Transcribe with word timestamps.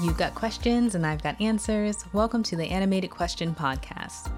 You've 0.00 0.16
got 0.16 0.32
questions 0.36 0.94
and 0.94 1.04
I've 1.04 1.24
got 1.24 1.40
answers. 1.40 2.04
Welcome 2.12 2.44
to 2.44 2.54
the 2.54 2.66
Animated 2.66 3.10
Question 3.10 3.52
Podcast. 3.52 4.30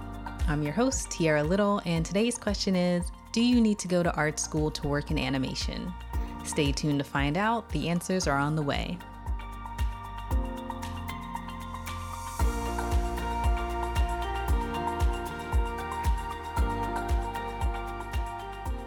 I'm 0.48 0.62
your 0.62 0.72
host, 0.72 1.10
Tiara 1.10 1.42
Little, 1.42 1.82
and 1.84 2.04
today's 2.04 2.38
question 2.38 2.74
is 2.74 3.04
Do 3.32 3.42
you 3.42 3.60
need 3.60 3.78
to 3.80 3.86
go 3.86 4.02
to 4.02 4.10
art 4.14 4.40
school 4.40 4.70
to 4.70 4.88
work 4.88 5.10
in 5.10 5.18
animation? 5.18 5.92
Stay 6.44 6.72
tuned 6.72 6.98
to 7.00 7.04
find 7.04 7.36
out. 7.36 7.68
The 7.68 7.90
answers 7.90 8.26
are 8.26 8.38
on 8.38 8.56
the 8.56 8.62
way. 8.62 8.96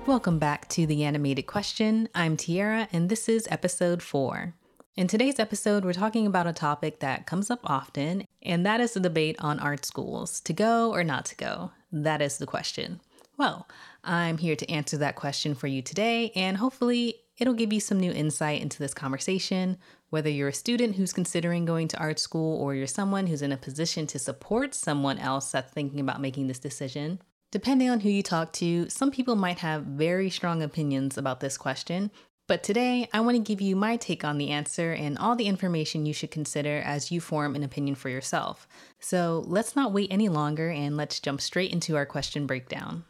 Welcome 0.07 0.39
back 0.39 0.67
to 0.69 0.87
the 0.87 1.03
Animated 1.03 1.45
Question. 1.45 2.09
I'm 2.15 2.35
Tiara, 2.35 2.87
and 2.91 3.09
this 3.09 3.29
is 3.29 3.47
episode 3.51 4.01
four. 4.01 4.55
In 4.95 5.07
today's 5.07 5.39
episode, 5.39 5.83
we're 5.83 5.93
talking 5.93 6.27
about 6.27 6.45
a 6.45 6.53
topic 6.53 6.99
that 6.99 7.25
comes 7.25 7.49
up 7.49 7.61
often, 7.63 8.27
and 8.43 8.63
that 8.63 8.79
is 8.79 8.93
the 8.93 8.99
debate 8.99 9.35
on 9.39 9.59
art 9.59 9.85
schools 9.85 10.39
to 10.41 10.53
go 10.53 10.93
or 10.93 11.03
not 11.03 11.25
to 11.25 11.35
go. 11.35 11.71
That 11.91 12.21
is 12.21 12.37
the 12.37 12.45
question. 12.45 13.01
Well, 13.35 13.67
I'm 14.03 14.37
here 14.37 14.55
to 14.55 14.69
answer 14.69 14.95
that 14.97 15.15
question 15.15 15.55
for 15.55 15.65
you 15.65 15.81
today, 15.81 16.31
and 16.35 16.57
hopefully, 16.57 17.15
it'll 17.39 17.55
give 17.55 17.73
you 17.73 17.79
some 17.79 17.99
new 17.99 18.11
insight 18.11 18.61
into 18.61 18.77
this 18.77 18.93
conversation. 18.93 19.79
Whether 20.11 20.29
you're 20.29 20.49
a 20.49 20.53
student 20.53 20.95
who's 20.95 21.11
considering 21.11 21.65
going 21.65 21.87
to 21.87 21.97
art 21.97 22.19
school 22.19 22.61
or 22.61 22.75
you're 22.75 22.85
someone 22.85 23.25
who's 23.25 23.41
in 23.41 23.51
a 23.51 23.57
position 23.57 24.05
to 24.05 24.19
support 24.19 24.75
someone 24.75 25.17
else 25.17 25.51
that's 25.51 25.73
thinking 25.73 26.01
about 26.01 26.21
making 26.21 26.45
this 26.45 26.59
decision, 26.59 27.19
Depending 27.53 27.87
on 27.87 27.99
who 27.99 28.09
you 28.09 28.23
talk 28.23 28.51
to, 28.53 28.89
some 28.89 29.11
people 29.11 29.35
might 29.35 29.59
have 29.59 29.83
very 29.83 30.31
strong 30.31 30.63
opinions 30.63 31.19
about 31.19 31.39
this 31.39 31.55
question, 31.55 32.09
but 32.47 32.63
today 32.63 33.09
I 33.13 33.21
want 33.21 33.37
to 33.37 33.43
give 33.43 33.61
you 33.61 33.75
my 33.75 33.95
take 33.95 34.23
on 34.23 34.37
the 34.37 34.49
answer 34.49 34.91
and 34.91 35.17
all 35.17 35.35
the 35.35 35.47
information 35.47 36.05
you 36.05 36.13
should 36.13 36.31
consider 36.31 36.79
as 36.79 37.11
you 37.11 37.21
form 37.21 37.55
an 37.55 37.63
opinion 37.63 37.95
for 37.95 38.09
yourself. 38.09 38.67
So 38.99 39.43
let's 39.47 39.75
not 39.75 39.93
wait 39.93 40.11
any 40.11 40.29
longer 40.29 40.69
and 40.69 40.97
let's 40.97 41.19
jump 41.19 41.41
straight 41.41 41.71
into 41.71 41.95
our 41.95 42.05
question 42.05 42.45
breakdown. 42.45 43.05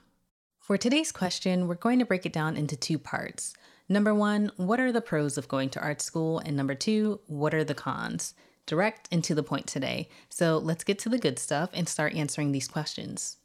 For 0.60 0.78
today's 0.78 1.12
question, 1.12 1.68
we're 1.68 1.76
going 1.76 2.00
to 2.00 2.06
break 2.06 2.26
it 2.26 2.32
down 2.32 2.56
into 2.56 2.78
two 2.78 2.98
parts. 2.98 3.54
Number 3.90 4.14
one, 4.16 4.52
what 4.56 4.80
are 4.80 4.92
the 4.92 5.02
pros 5.02 5.38
of 5.38 5.48
going 5.48 5.70
to 5.72 5.82
art 5.82 6.02
school? 6.02 6.40
And 6.40 6.56
number 6.56 6.76
two, 6.76 7.20
what 7.28 7.54
are 7.54 7.66
the 7.66 7.74
cons? 7.74 8.34
Direct 8.66 9.10
and 9.12 9.24
to 9.26 9.36
the 9.36 9.44
point 9.44 9.68
today. 9.68 10.08
So 10.30 10.58
let's 10.58 10.86
get 10.86 11.00
to 11.00 11.10
the 11.10 11.18
good 11.18 11.38
stuff 11.38 11.70
and 11.74 11.90
start 11.90 12.16
answering 12.16 12.54
these 12.54 12.68
questions. 12.68 13.38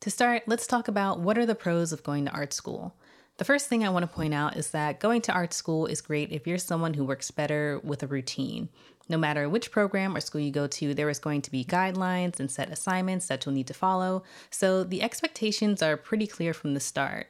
To 0.00 0.10
start, 0.10 0.42
let's 0.46 0.66
talk 0.66 0.88
about 0.88 1.20
what 1.20 1.38
are 1.38 1.46
the 1.46 1.54
pros 1.54 1.92
of 1.92 2.02
going 2.02 2.26
to 2.26 2.32
art 2.32 2.52
school. 2.52 2.94
The 3.38 3.46
first 3.46 3.68
thing 3.68 3.82
I 3.82 3.88
want 3.88 4.02
to 4.04 4.14
point 4.14 4.34
out 4.34 4.56
is 4.56 4.70
that 4.70 5.00
going 5.00 5.22
to 5.22 5.32
art 5.32 5.54
school 5.54 5.86
is 5.86 6.02
great 6.02 6.30
if 6.30 6.46
you're 6.46 6.58
someone 6.58 6.94
who 6.94 7.04
works 7.04 7.30
better 7.30 7.80
with 7.82 8.02
a 8.02 8.06
routine. 8.06 8.68
No 9.08 9.16
matter 9.16 9.48
which 9.48 9.70
program 9.70 10.14
or 10.14 10.20
school 10.20 10.40
you 10.40 10.52
go 10.52 10.66
to, 10.66 10.94
there 10.94 11.08
is 11.08 11.18
going 11.18 11.42
to 11.42 11.50
be 11.50 11.64
guidelines 11.64 12.38
and 12.38 12.50
set 12.50 12.70
assignments 12.70 13.26
that 13.26 13.44
you'll 13.44 13.54
need 13.54 13.66
to 13.66 13.74
follow, 13.74 14.22
so 14.50 14.84
the 14.84 15.02
expectations 15.02 15.82
are 15.82 15.96
pretty 15.96 16.26
clear 16.26 16.54
from 16.54 16.74
the 16.74 16.80
start. 16.80 17.28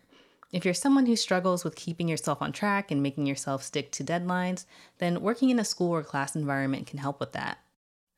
If 0.53 0.67
you're 0.67 0.75
someone 0.75 1.07
who 1.07 1.17
struggles 1.17 1.65
with 1.65 1.77
keeping 1.77 2.09
yourself 2.09 2.43
on 2.43 2.53
track 2.53 2.91
and 2.91 3.03
making 3.03 3.27
yourself 3.27 3.63
stick 3.63 3.91
to 3.93 4.05
deadlines, 4.05 4.67
then 4.99 5.23
working 5.23 5.49
in 5.49 5.59
a 5.59 5.65
school 5.65 5.93
or 5.93 6.03
class 6.03 6.37
environment 6.37 6.87
can 6.87 6.99
help 6.99 7.21
with 7.21 7.33
that. 7.33 7.59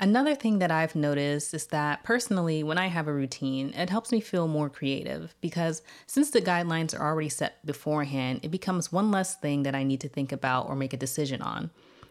Another 0.01 0.35
thing 0.35 0.59
that 0.59 0.73
I've 0.73 0.97
noticed 0.97 1.55
is 1.55 1.67
that 1.69 2.03
personally, 2.03 2.65
when 2.65 2.79
I 2.79 2.89
have 2.89 3.07
a 3.07 3.13
routine, 3.13 3.73
it 3.75 3.91
helps 3.91 4.11
me 4.11 4.21
feel 4.21 4.49
more 4.49 4.69
creative 4.69 5.35
because 5.41 5.83
since 6.07 6.31
the 6.31 6.43
guidelines 6.43 6.99
are 6.99 7.07
already 7.07 7.29
set 7.29 7.65
beforehand, 7.65 8.41
it 8.43 8.51
becomes 8.51 8.91
one 8.91 9.13
less 9.13 9.37
thing 9.37 9.63
that 9.63 9.75
I 9.75 9.85
need 9.85 10.01
to 10.01 10.09
think 10.09 10.33
about 10.33 10.69
or 10.69 10.75
make 10.75 10.93
a 10.93 10.99
decision 10.99 11.41
on. 11.41 11.71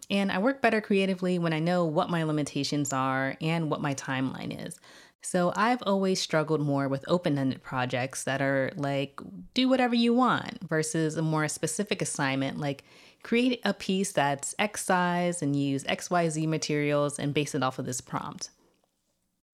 And 0.10 0.32
I 0.32 0.38
work 0.38 0.62
better 0.62 0.80
creatively 0.80 1.40
when 1.40 1.54
I 1.54 1.60
know 1.60 1.86
what 1.86 2.10
my 2.10 2.24
limitations 2.24 2.94
are 2.94 3.36
and 3.42 3.70
what 3.70 3.82
my 3.82 3.94
timeline 3.96 4.66
is. 4.66 4.80
So 5.22 5.52
I've 5.56 5.82
always 5.84 6.22
struggled 6.22 6.62
more 6.62 6.88
with 6.88 7.06
open 7.08 7.38
ended 7.38 7.64
projects 7.64 8.24
that 8.24 8.42
are 8.42 8.72
like, 8.76 9.20
do 9.54 9.70
whatever 9.70 9.96
you 9.96 10.14
want, 10.14 10.68
versus 10.68 11.18
a 11.18 11.22
more 11.22 11.48
specific 11.48 12.02
assignment 12.02 12.60
like, 12.60 12.84
Create 13.24 13.62
a 13.64 13.74
piece 13.74 14.12
that's 14.12 14.54
X 14.60 14.84
size 14.84 15.42
and 15.42 15.56
use 15.56 15.86
XYZ 15.86 16.46
materials 16.46 17.18
and 17.18 17.34
base 17.34 17.56
it 17.56 17.64
off 17.64 17.80
of 17.80 17.86
this 17.86 18.02
prompt. 18.02 18.50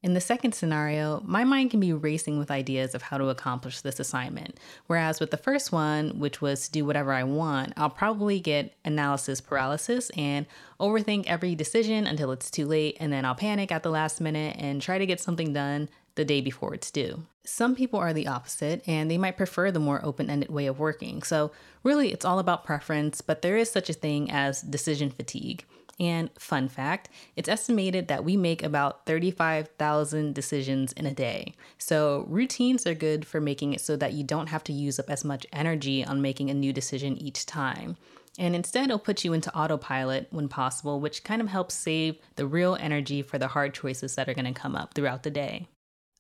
In 0.01 0.13
the 0.13 0.21
second 0.21 0.55
scenario, 0.55 1.21
my 1.25 1.43
mind 1.43 1.71
can 1.71 1.79
be 1.81 1.93
racing 1.93 2.39
with 2.39 2.49
ideas 2.49 2.95
of 2.95 3.01
how 3.01 3.17
to 3.17 3.27
accomplish 3.27 3.81
this 3.81 3.99
assignment. 3.99 4.57
Whereas 4.87 5.19
with 5.19 5.29
the 5.29 5.37
first 5.37 5.71
one, 5.71 6.19
which 6.19 6.41
was 6.41 6.65
to 6.65 6.71
do 6.71 6.85
whatever 6.85 7.11
I 7.11 7.23
want, 7.25 7.73
I'll 7.75 7.89
probably 7.89 8.39
get 8.39 8.73
analysis 8.85 9.41
paralysis 9.41 10.09
and 10.11 10.45
overthink 10.79 11.27
every 11.27 11.53
decision 11.53 12.07
until 12.07 12.31
it's 12.31 12.49
too 12.49 12.65
late, 12.65 12.95
and 12.99 13.11
then 13.11 13.25
I'll 13.25 13.35
panic 13.35 13.73
at 13.73 13.83
the 13.83 13.91
last 13.91 14.21
minute 14.21 14.55
and 14.57 14.81
try 14.81 14.97
to 14.97 15.05
get 15.05 15.19
something 15.19 15.51
done 15.51 15.89
the 16.19 16.25
day 16.25 16.41
before 16.41 16.73
it's 16.73 16.91
due. 16.91 17.23
Some 17.45 17.75
people 17.75 17.97
are 17.97 18.11
the 18.11 18.27
opposite 18.27 18.83
and 18.85 19.09
they 19.09 19.17
might 19.17 19.37
prefer 19.37 19.71
the 19.71 19.79
more 19.79 20.03
open 20.03 20.29
ended 20.29 20.51
way 20.51 20.65
of 20.65 20.77
working. 20.77 21.23
So, 21.23 21.53
really, 21.81 22.11
it's 22.11 22.25
all 22.25 22.39
about 22.39 22.65
preference, 22.65 23.21
but 23.21 23.41
there 23.41 23.55
is 23.55 23.71
such 23.71 23.89
a 23.89 23.93
thing 23.93 24.29
as 24.29 24.61
decision 24.61 25.11
fatigue. 25.11 25.63
And 25.97 26.29
fun 26.37 26.67
fact, 26.67 27.07
it's 27.37 27.47
estimated 27.47 28.09
that 28.09 28.25
we 28.25 28.35
make 28.35 28.63
about 28.63 29.05
35,000 29.05 30.35
decisions 30.35 30.91
in 30.91 31.05
a 31.05 31.13
day. 31.13 31.53
So, 31.77 32.25
routines 32.27 32.85
are 32.85 32.93
good 32.93 33.25
for 33.25 33.39
making 33.39 33.71
it 33.73 33.79
so 33.79 33.95
that 33.95 34.11
you 34.11 34.25
don't 34.25 34.47
have 34.47 34.65
to 34.65 34.73
use 34.73 34.99
up 34.99 35.09
as 35.09 35.23
much 35.23 35.47
energy 35.53 36.03
on 36.03 36.21
making 36.21 36.49
a 36.49 36.53
new 36.53 36.73
decision 36.73 37.17
each 37.17 37.45
time. 37.45 37.95
And 38.37 38.55
instead, 38.55 38.85
it'll 38.85 38.99
put 38.99 39.23
you 39.23 39.31
into 39.31 39.57
autopilot 39.57 40.27
when 40.31 40.49
possible, 40.49 40.99
which 40.99 41.23
kind 41.23 41.41
of 41.41 41.47
helps 41.47 41.75
save 41.75 42.17
the 42.35 42.45
real 42.45 42.75
energy 42.75 43.21
for 43.21 43.37
the 43.37 43.47
hard 43.47 43.73
choices 43.73 44.15
that 44.15 44.27
are 44.27 44.33
going 44.33 44.53
to 44.53 44.59
come 44.59 44.75
up 44.75 44.93
throughout 44.93 45.23
the 45.23 45.31
day. 45.31 45.67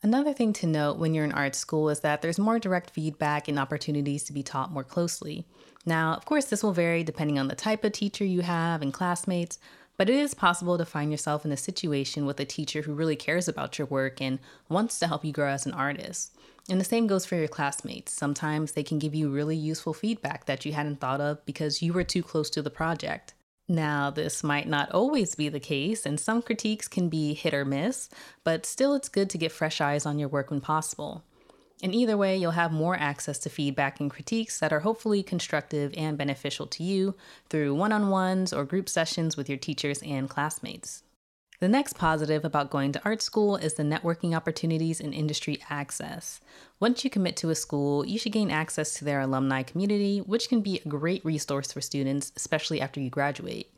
Another 0.01 0.31
thing 0.31 0.53
to 0.53 0.65
note 0.65 0.97
when 0.97 1.13
you're 1.13 1.25
in 1.25 1.33
art 1.33 1.55
school 1.55 1.89
is 1.89 1.99
that 1.99 2.21
there's 2.21 2.39
more 2.39 2.57
direct 2.57 2.91
feedback 2.91 3.49
and 3.49 3.59
opportunities 3.59 4.23
to 4.23 4.33
be 4.33 4.41
taught 4.41 4.71
more 4.71 4.83
closely. 4.83 5.45
Now, 5.85 6.13
of 6.13 6.23
course, 6.23 6.45
this 6.45 6.63
will 6.63 6.71
vary 6.71 7.03
depending 7.03 7.37
on 7.37 7.49
the 7.49 7.55
type 7.55 7.83
of 7.83 7.91
teacher 7.91 8.23
you 8.23 8.39
have 8.39 8.81
and 8.81 8.93
classmates, 8.93 9.59
but 9.97 10.09
it 10.09 10.15
is 10.15 10.33
possible 10.33 10.77
to 10.77 10.85
find 10.85 11.11
yourself 11.11 11.43
in 11.43 11.51
a 11.51 11.57
situation 11.57 12.25
with 12.25 12.39
a 12.39 12.45
teacher 12.45 12.83
who 12.83 12.93
really 12.93 13.17
cares 13.17 13.49
about 13.49 13.77
your 13.77 13.87
work 13.87 14.21
and 14.21 14.39
wants 14.69 14.97
to 14.99 15.07
help 15.07 15.25
you 15.25 15.33
grow 15.33 15.49
as 15.49 15.65
an 15.65 15.73
artist. 15.73 16.33
And 16.69 16.79
the 16.79 16.85
same 16.85 17.05
goes 17.05 17.25
for 17.25 17.35
your 17.35 17.49
classmates. 17.49 18.13
Sometimes 18.13 18.71
they 18.71 18.83
can 18.83 18.99
give 18.99 19.13
you 19.13 19.29
really 19.29 19.57
useful 19.57 19.93
feedback 19.93 20.45
that 20.45 20.63
you 20.63 20.71
hadn't 20.71 21.01
thought 21.01 21.19
of 21.19 21.45
because 21.45 21.81
you 21.81 21.91
were 21.91 22.05
too 22.05 22.23
close 22.23 22.49
to 22.51 22.61
the 22.61 22.69
project. 22.69 23.33
Now, 23.71 24.09
this 24.09 24.43
might 24.43 24.67
not 24.67 24.91
always 24.91 25.35
be 25.35 25.47
the 25.47 25.59
case, 25.59 26.03
and 26.03 26.19
some 26.19 26.41
critiques 26.41 26.87
can 26.87 27.07
be 27.07 27.35
hit 27.35 27.53
or 27.53 27.63
miss, 27.63 28.09
but 28.43 28.65
still 28.65 28.95
it's 28.95 29.09
good 29.09 29.29
to 29.29 29.37
get 29.37 29.51
fresh 29.51 29.79
eyes 29.79 30.07
on 30.07 30.17
your 30.17 30.27
work 30.27 30.49
when 30.49 30.59
possible. 30.59 31.23
In 31.79 31.93
either 31.93 32.17
way, 32.17 32.35
you'll 32.35 32.51
have 32.51 32.71
more 32.71 32.95
access 32.95 33.37
to 33.39 33.49
feedback 33.49 33.99
and 33.99 34.09
critiques 34.09 34.59
that 34.59 34.73
are 34.73 34.79
hopefully 34.79 35.21
constructive 35.21 35.93
and 35.95 36.17
beneficial 36.17 36.65
to 36.65 36.83
you 36.83 37.13
through 37.49 37.75
one 37.75 37.93
on 37.93 38.09
ones 38.09 38.51
or 38.51 38.65
group 38.65 38.89
sessions 38.89 39.37
with 39.37 39.47
your 39.47 39.59
teachers 39.59 40.01
and 40.01 40.27
classmates. 40.27 41.03
The 41.59 41.67
next 41.67 41.97
positive 41.97 42.45
about 42.45 42.69
going 42.69 42.93
to 42.93 43.01
art 43.03 43.21
school 43.21 43.57
is 43.57 43.73
the 43.73 43.83
networking 43.83 44.33
opportunities 44.33 45.01
and 45.01 45.13
industry 45.13 45.59
access. 45.69 46.39
Once 46.79 47.03
you 47.03 47.09
commit 47.09 47.35
to 47.37 47.49
a 47.49 47.55
school, 47.55 48.05
you 48.05 48.17
should 48.17 48.31
gain 48.31 48.49
access 48.49 48.93
to 48.93 49.05
their 49.05 49.19
alumni 49.19 49.63
community, 49.63 50.19
which 50.19 50.47
can 50.47 50.61
be 50.61 50.79
a 50.79 50.87
great 50.87 51.23
resource 51.25 51.73
for 51.73 51.81
students, 51.81 52.31
especially 52.37 52.79
after 52.79 53.01
you 53.01 53.09
graduate. 53.09 53.73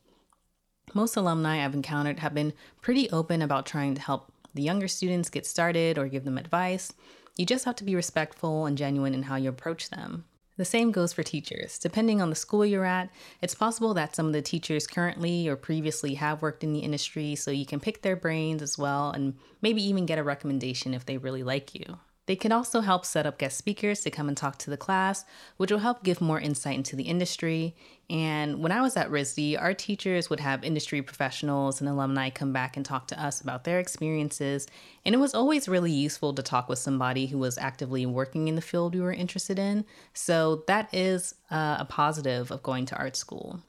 Most 0.93 1.17
alumni 1.17 1.65
I've 1.65 1.73
encountered 1.73 2.19
have 2.19 2.35
been 2.35 2.53
pretty 2.81 3.09
open 3.09 3.41
about 3.41 3.65
trying 3.65 3.95
to 3.95 4.01
help 4.01 4.31
the 4.53 4.61
younger 4.61 4.87
students 4.87 5.29
get 5.29 5.47
started 5.47 5.97
or 5.97 6.07
give 6.07 6.23
them 6.23 6.37
advice. 6.37 6.93
You 7.35 7.47
just 7.47 7.65
have 7.65 7.77
to 7.77 7.83
be 7.83 7.95
respectful 7.95 8.67
and 8.67 8.77
genuine 8.77 9.15
in 9.15 9.23
how 9.23 9.37
you 9.37 9.49
approach 9.49 9.89
them. 9.89 10.25
The 10.61 10.65
same 10.65 10.91
goes 10.91 11.11
for 11.11 11.23
teachers. 11.23 11.79
Depending 11.79 12.21
on 12.21 12.29
the 12.29 12.35
school 12.35 12.63
you're 12.63 12.85
at, 12.85 13.09
it's 13.41 13.55
possible 13.55 13.95
that 13.95 14.15
some 14.15 14.27
of 14.27 14.33
the 14.33 14.43
teachers 14.43 14.85
currently 14.85 15.47
or 15.47 15.55
previously 15.55 16.13
have 16.13 16.43
worked 16.43 16.63
in 16.63 16.71
the 16.71 16.81
industry, 16.81 17.33
so 17.33 17.49
you 17.49 17.65
can 17.65 17.79
pick 17.79 18.03
their 18.03 18.15
brains 18.15 18.61
as 18.61 18.77
well 18.77 19.09
and 19.09 19.33
maybe 19.63 19.81
even 19.81 20.05
get 20.05 20.19
a 20.19 20.23
recommendation 20.23 20.93
if 20.93 21.03
they 21.03 21.17
really 21.17 21.41
like 21.41 21.73
you. 21.73 21.97
They 22.27 22.35
can 22.35 22.51
also 22.51 22.81
help 22.81 23.05
set 23.05 23.25
up 23.25 23.39
guest 23.39 23.57
speakers 23.57 24.01
to 24.01 24.11
come 24.11 24.27
and 24.27 24.37
talk 24.37 24.57
to 24.59 24.69
the 24.69 24.77
class, 24.77 25.25
which 25.57 25.71
will 25.71 25.79
help 25.79 26.03
give 26.03 26.21
more 26.21 26.39
insight 26.39 26.75
into 26.75 26.95
the 26.95 27.03
industry. 27.03 27.75
And 28.09 28.61
when 28.61 28.71
I 28.71 28.81
was 28.81 28.95
at 28.95 29.09
RISD, 29.09 29.59
our 29.59 29.73
teachers 29.73 30.29
would 30.29 30.39
have 30.39 30.63
industry 30.63 31.01
professionals 31.01 31.81
and 31.81 31.89
alumni 31.89 32.29
come 32.29 32.53
back 32.53 32.77
and 32.77 32.85
talk 32.85 33.07
to 33.07 33.21
us 33.21 33.41
about 33.41 33.63
their 33.63 33.79
experiences. 33.79 34.67
And 35.03 35.15
it 35.15 35.17
was 35.17 35.33
always 35.33 35.67
really 35.67 35.91
useful 35.91 36.33
to 36.33 36.43
talk 36.43 36.69
with 36.69 36.79
somebody 36.79 37.25
who 37.25 37.39
was 37.39 37.57
actively 37.57 38.05
working 38.05 38.47
in 38.47 38.55
the 38.55 38.61
field 38.61 38.93
we 38.93 39.01
were 39.01 39.13
interested 39.13 39.57
in. 39.57 39.85
So 40.13 40.63
that 40.67 40.93
is 40.93 41.35
uh, 41.49 41.77
a 41.79 41.85
positive 41.85 42.51
of 42.51 42.61
going 42.61 42.85
to 42.87 42.97
art 42.97 43.15
school. 43.15 43.61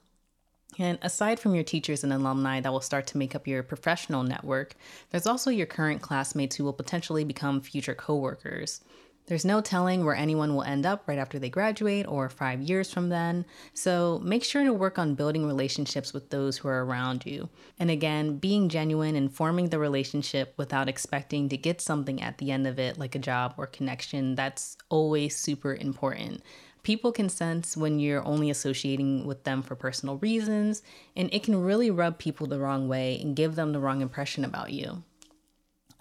And 0.79 0.97
aside 1.01 1.39
from 1.39 1.55
your 1.55 1.63
teachers 1.63 2.03
and 2.03 2.11
alumni 2.11 2.59
that 2.61 2.71
will 2.71 2.81
start 2.81 3.07
to 3.07 3.17
make 3.17 3.35
up 3.35 3.47
your 3.47 3.63
professional 3.63 4.23
network, 4.23 4.75
there's 5.11 5.27
also 5.27 5.49
your 5.49 5.67
current 5.67 6.01
classmates 6.01 6.55
who 6.55 6.63
will 6.63 6.73
potentially 6.73 7.23
become 7.23 7.61
future 7.61 7.95
coworkers. 7.95 8.81
There's 9.25 9.45
no 9.45 9.61
telling 9.61 10.03
where 10.03 10.15
anyone 10.15 10.53
will 10.53 10.63
end 10.63 10.85
up 10.85 11.07
right 11.07 11.17
after 11.17 11.39
they 11.39 11.49
graduate 11.49 12.05
or 12.07 12.27
five 12.29 12.61
years 12.61 12.91
from 12.91 13.07
then, 13.07 13.45
so 13.73 14.19
make 14.21 14.43
sure 14.43 14.65
to 14.65 14.73
work 14.73 14.99
on 14.99 15.15
building 15.15 15.45
relationships 15.45 16.11
with 16.13 16.29
those 16.29 16.57
who 16.57 16.67
are 16.67 16.83
around 16.83 17.25
you. 17.25 17.47
And 17.79 17.89
again, 17.89 18.37
being 18.37 18.67
genuine 18.67 19.15
and 19.15 19.33
forming 19.33 19.69
the 19.69 19.79
relationship 19.79 20.53
without 20.57 20.89
expecting 20.89 21.47
to 21.49 21.57
get 21.57 21.79
something 21.79 22.21
at 22.21 22.37
the 22.37 22.51
end 22.51 22.67
of 22.67 22.79
it, 22.79 22.97
like 22.97 23.15
a 23.15 23.19
job 23.19 23.53
or 23.57 23.65
connection, 23.65 24.35
that's 24.35 24.75
always 24.89 25.37
super 25.37 25.73
important. 25.73 26.41
People 26.83 27.13
can 27.13 27.29
sense 27.29 27.77
when 27.77 27.99
you're 27.99 28.25
only 28.27 28.49
associating 28.49 29.25
with 29.25 29.45
them 29.45 29.61
for 29.61 29.73
personal 29.73 30.17
reasons, 30.17 30.81
and 31.15 31.33
it 31.33 31.41
can 31.43 31.63
really 31.63 31.89
rub 31.89 32.19
people 32.19 32.45
the 32.45 32.59
wrong 32.59 32.89
way 32.89 33.17
and 33.21 33.35
give 33.35 33.55
them 33.55 33.71
the 33.71 33.79
wrong 33.79 34.01
impression 34.01 34.43
about 34.43 34.71
you. 34.71 35.03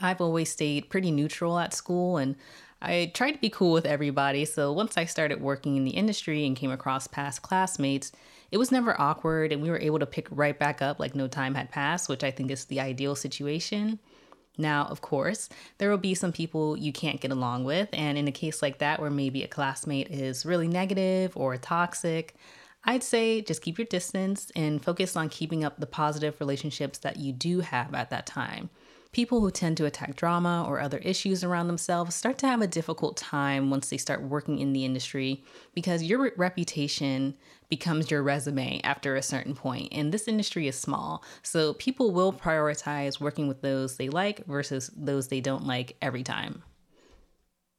I've 0.00 0.20
always 0.20 0.50
stayed 0.50 0.90
pretty 0.90 1.12
neutral 1.12 1.58
at 1.60 1.72
school 1.72 2.16
and 2.16 2.34
I 2.84 3.12
tried 3.14 3.32
to 3.32 3.38
be 3.38 3.48
cool 3.48 3.72
with 3.72 3.86
everybody, 3.86 4.44
so 4.44 4.72
once 4.72 4.98
I 4.98 5.04
started 5.04 5.40
working 5.40 5.76
in 5.76 5.84
the 5.84 5.92
industry 5.92 6.44
and 6.44 6.56
came 6.56 6.72
across 6.72 7.06
past 7.06 7.40
classmates, 7.40 8.10
it 8.50 8.58
was 8.58 8.72
never 8.72 9.00
awkward 9.00 9.52
and 9.52 9.62
we 9.62 9.70
were 9.70 9.78
able 9.78 10.00
to 10.00 10.06
pick 10.06 10.26
right 10.32 10.58
back 10.58 10.82
up 10.82 10.98
like 10.98 11.14
no 11.14 11.28
time 11.28 11.54
had 11.54 11.70
passed, 11.70 12.08
which 12.08 12.24
I 12.24 12.32
think 12.32 12.50
is 12.50 12.64
the 12.64 12.80
ideal 12.80 13.14
situation. 13.14 14.00
Now, 14.58 14.84
of 14.84 15.00
course, 15.00 15.48
there 15.78 15.90
will 15.90 15.98
be 15.98 16.14
some 16.14 16.32
people 16.32 16.76
you 16.76 16.92
can't 16.92 17.20
get 17.20 17.30
along 17.30 17.64
with, 17.64 17.88
and 17.92 18.18
in 18.18 18.28
a 18.28 18.32
case 18.32 18.60
like 18.60 18.78
that 18.78 19.00
where 19.00 19.10
maybe 19.10 19.42
a 19.42 19.48
classmate 19.48 20.10
is 20.10 20.44
really 20.44 20.68
negative 20.68 21.36
or 21.36 21.56
toxic, 21.56 22.34
I'd 22.84 23.02
say 23.02 23.40
just 23.42 23.62
keep 23.62 23.78
your 23.78 23.86
distance 23.86 24.50
and 24.56 24.82
focus 24.82 25.16
on 25.16 25.28
keeping 25.28 25.64
up 25.64 25.78
the 25.78 25.86
positive 25.86 26.40
relationships 26.40 26.98
that 26.98 27.16
you 27.16 27.32
do 27.32 27.60
have 27.60 27.94
at 27.94 28.10
that 28.10 28.26
time 28.26 28.70
people 29.12 29.40
who 29.40 29.50
tend 29.50 29.76
to 29.76 29.84
attack 29.84 30.16
drama 30.16 30.64
or 30.66 30.80
other 30.80 30.98
issues 30.98 31.44
around 31.44 31.66
themselves 31.66 32.14
start 32.14 32.38
to 32.38 32.46
have 32.46 32.62
a 32.62 32.66
difficult 32.66 33.16
time 33.16 33.70
once 33.70 33.90
they 33.90 33.98
start 33.98 34.22
working 34.22 34.58
in 34.58 34.72
the 34.72 34.84
industry 34.84 35.44
because 35.74 36.02
your 36.02 36.22
re- 36.22 36.30
reputation 36.36 37.34
becomes 37.68 38.10
your 38.10 38.22
resume 38.22 38.80
after 38.82 39.14
a 39.14 39.22
certain 39.22 39.54
point. 39.54 39.88
And 39.92 40.12
this 40.12 40.28
industry 40.28 40.66
is 40.66 40.78
small, 40.78 41.22
so 41.42 41.74
people 41.74 42.10
will 42.10 42.32
prioritize 42.32 43.20
working 43.20 43.48
with 43.48 43.60
those 43.60 43.96
they 43.96 44.08
like 44.08 44.44
versus 44.46 44.90
those 44.96 45.28
they 45.28 45.40
don't 45.40 45.66
like 45.66 45.96
every 46.00 46.22
time. 46.22 46.62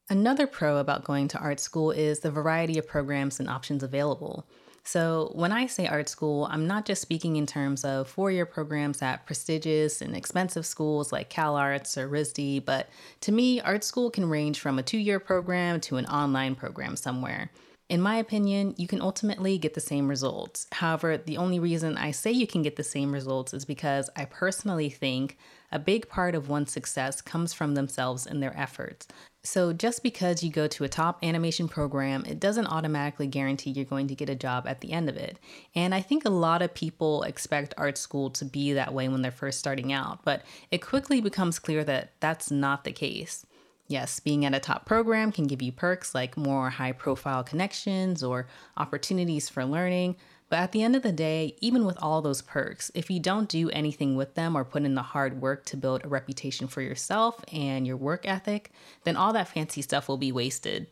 Another 0.10 0.46
pro 0.46 0.78
about 0.78 1.04
going 1.04 1.28
to 1.30 1.40
art 1.40 1.60
school 1.60 1.90
is 1.90 2.20
the 2.20 2.32
variety 2.32 2.78
of 2.78 2.88
programs 2.88 3.40
and 3.40 3.50
options 3.50 3.82
available. 3.82 4.48
So, 4.86 5.32
when 5.34 5.54
I 5.54 5.68
say 5.68 5.88
art 5.88 6.10
school, 6.10 6.46
I'm 6.52 6.68
not 6.68 6.86
just 6.86 7.02
speaking 7.02 7.38
in 7.38 7.46
terms 7.46 7.86
of 7.86 8.10
four 8.10 8.32
year 8.32 8.46
programs 8.46 9.02
at 9.02 9.26
prestigious 9.26 10.02
and 10.02 10.16
expensive 10.16 10.66
schools 10.66 11.14
like 11.14 11.30
CalArts 11.30 11.98
or 11.98 12.10
RISD, 12.10 12.66
but 12.66 12.90
to 13.22 13.32
me, 13.32 13.62
art 13.62 13.86
school 13.86 14.12
can 14.12 14.28
range 14.28 14.60
from 14.60 14.78
a 14.78 14.84
two 14.84 14.98
year 14.98 15.20
program 15.20 15.80
to 15.82 15.96
an 15.96 16.06
online 16.08 16.56
program 16.56 16.98
somewhere. 16.98 17.50
In 17.90 18.02
my 18.02 18.16
opinion, 18.18 18.76
you 18.78 18.88
can 18.88 19.02
ultimately 19.02 19.58
get 19.58 19.74
the 19.74 19.80
same 19.80 20.08
results. 20.08 20.68
However, 20.72 21.18
the 21.18 21.38
only 21.38 21.60
reason 21.60 21.98
I 21.98 22.12
say 22.12 22.32
you 22.32 22.48
can 22.48 22.62
get 22.62 22.76
the 22.76 22.84
same 22.84 23.12
results 23.12 23.54
is 23.54 23.66
because 23.66 24.10
I 24.16 24.26
personally 24.26 24.90
think 24.90 25.38
a 25.72 25.80
big 25.80 26.10
part 26.10 26.36
of 26.36 26.50
one's 26.50 26.72
success 26.72 27.22
comes 27.22 27.54
from 27.54 27.76
themselves 27.76 28.26
and 28.26 28.42
their 28.42 28.58
efforts. 28.58 29.08
So, 29.46 29.74
just 29.74 30.04
because 30.04 30.42
you 30.42 30.50
go 30.50 30.68
to 30.70 30.86
a 30.86 30.90
top 30.90 31.22
animation 31.22 31.68
program, 31.68 32.24
it 32.26 32.40
doesn't 32.40 32.68
automatically 32.68 33.28
guarantee 33.28 33.72
you're 33.72 33.84
going 33.84 34.08
to 34.08 34.16
get 34.16 34.30
a 34.30 34.36
job 34.36 34.66
at 34.66 34.80
the 34.80 34.94
end 34.94 35.10
of 35.10 35.18
it. 35.18 35.38
And 35.76 35.94
I 35.94 36.00
think 36.00 36.24
a 36.24 36.30
lot 36.30 36.62
of 36.62 36.74
people 36.74 37.24
expect 37.24 37.74
art 37.78 37.98
school 37.98 38.30
to 38.32 38.46
be 38.46 38.72
that 38.72 38.94
way 38.94 39.10
when 39.10 39.22
they're 39.22 39.32
first 39.32 39.60
starting 39.60 39.92
out, 39.92 40.24
but 40.24 40.44
it 40.72 40.78
quickly 40.78 41.20
becomes 41.20 41.60
clear 41.60 41.84
that 41.84 42.14
that's 42.22 42.52
not 42.52 42.86
the 42.86 42.94
case. 42.94 43.46
Yes, 43.88 44.22
being 44.22 44.46
at 44.46 44.56
a 44.56 44.62
top 44.62 44.86
program 44.86 45.34
can 45.34 45.46
give 45.46 45.62
you 45.62 45.74
perks 45.74 46.16
like 46.16 46.38
more 46.38 46.70
high 46.70 46.94
profile 46.94 47.44
connections 47.44 48.24
or 48.24 48.48
opportunities 48.78 49.50
for 49.50 49.66
learning, 49.66 50.16
but 50.54 50.60
at 50.60 50.72
the 50.72 50.84
end 50.84 50.96
of 50.96 51.02
the 51.02 51.12
day, 51.12 51.56
even 51.62 51.84
with 51.84 51.98
all 52.00 52.22
those 52.22 52.44
perks, 52.44 52.92
if 52.94 53.10
you 53.10 53.20
don't 53.20 53.50
do 53.50 53.72
anything 53.72 54.16
with 54.16 54.36
them 54.36 54.56
or 54.56 54.64
put 54.64 54.84
in 54.84 54.94
the 54.94 55.02
hard 55.02 55.42
work 55.42 55.66
to 55.66 55.76
build 55.76 56.06
a 56.06 56.08
reputation 56.08 56.68
for 56.68 56.80
yourself 56.80 57.44
and 57.52 57.88
your 57.88 57.98
work 57.98 58.28
ethic, 58.28 58.70
then 59.04 59.16
all 59.16 59.34
that 59.34 59.48
fancy 59.48 59.82
stuff 59.82 60.08
will 60.08 60.18
be 60.18 60.32
wasted. 60.32 60.86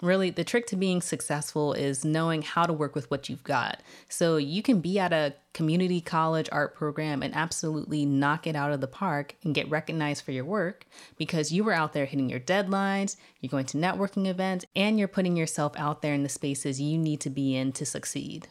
Really, 0.00 0.30
the 0.30 0.44
trick 0.44 0.68
to 0.68 0.76
being 0.76 1.02
successful 1.02 1.72
is 1.72 2.04
knowing 2.04 2.42
how 2.42 2.64
to 2.64 2.72
work 2.72 2.94
with 2.94 3.10
what 3.10 3.28
you've 3.28 3.42
got. 3.42 3.82
So 4.08 4.36
you 4.36 4.62
can 4.62 4.80
be 4.80 5.00
at 5.00 5.12
a 5.12 5.34
community 5.52 6.00
college 6.00 6.48
art 6.52 6.76
program 6.76 7.20
and 7.20 7.34
absolutely 7.34 8.06
knock 8.06 8.46
it 8.46 8.54
out 8.54 8.70
of 8.70 8.80
the 8.80 8.86
park 8.86 9.34
and 9.42 9.52
get 9.52 9.68
recognized 9.68 10.24
for 10.24 10.30
your 10.30 10.44
work 10.44 10.86
because 11.16 11.50
you 11.50 11.64
were 11.64 11.72
out 11.72 11.92
there 11.92 12.06
hitting 12.06 12.30
your 12.30 12.38
deadlines, 12.38 13.16
you're 13.40 13.50
going 13.50 13.66
to 13.66 13.78
networking 13.78 14.28
events, 14.28 14.64
and 14.76 14.96
you're 14.96 15.08
putting 15.08 15.36
yourself 15.36 15.72
out 15.76 16.02
there 16.02 16.14
in 16.14 16.22
the 16.22 16.28
spaces 16.28 16.80
you 16.80 16.96
need 16.96 17.20
to 17.22 17.30
be 17.30 17.56
in 17.56 17.72
to 17.72 17.84
succeed. 17.84 18.46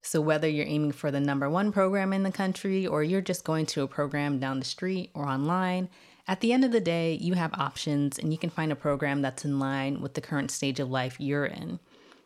So, 0.00 0.20
whether 0.20 0.48
you're 0.48 0.66
aiming 0.66 0.92
for 0.92 1.10
the 1.10 1.20
number 1.20 1.50
one 1.50 1.72
program 1.72 2.12
in 2.12 2.22
the 2.22 2.30
country 2.30 2.86
or 2.86 3.02
you're 3.02 3.20
just 3.20 3.44
going 3.44 3.66
to 3.66 3.82
a 3.82 3.88
program 3.88 4.38
down 4.38 4.58
the 4.58 4.64
street 4.64 5.10
or 5.14 5.26
online, 5.26 5.88
at 6.28 6.40
the 6.40 6.52
end 6.52 6.64
of 6.64 6.72
the 6.72 6.80
day, 6.80 7.14
you 7.14 7.34
have 7.34 7.52
options 7.54 8.18
and 8.18 8.32
you 8.32 8.38
can 8.38 8.50
find 8.50 8.70
a 8.70 8.76
program 8.76 9.22
that's 9.22 9.44
in 9.44 9.58
line 9.58 10.00
with 10.00 10.14
the 10.14 10.20
current 10.20 10.50
stage 10.50 10.78
of 10.78 10.90
life 10.90 11.16
you're 11.18 11.46
in. 11.46 11.80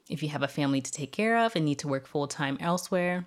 If 0.08 0.22
you 0.22 0.28
have 0.30 0.42
a 0.42 0.48
family 0.48 0.80
to 0.80 0.90
take 0.90 1.12
care 1.12 1.38
of 1.38 1.54
and 1.54 1.64
need 1.64 1.78
to 1.78 1.88
work 1.88 2.06
full 2.06 2.26
time 2.26 2.58
elsewhere, 2.60 3.26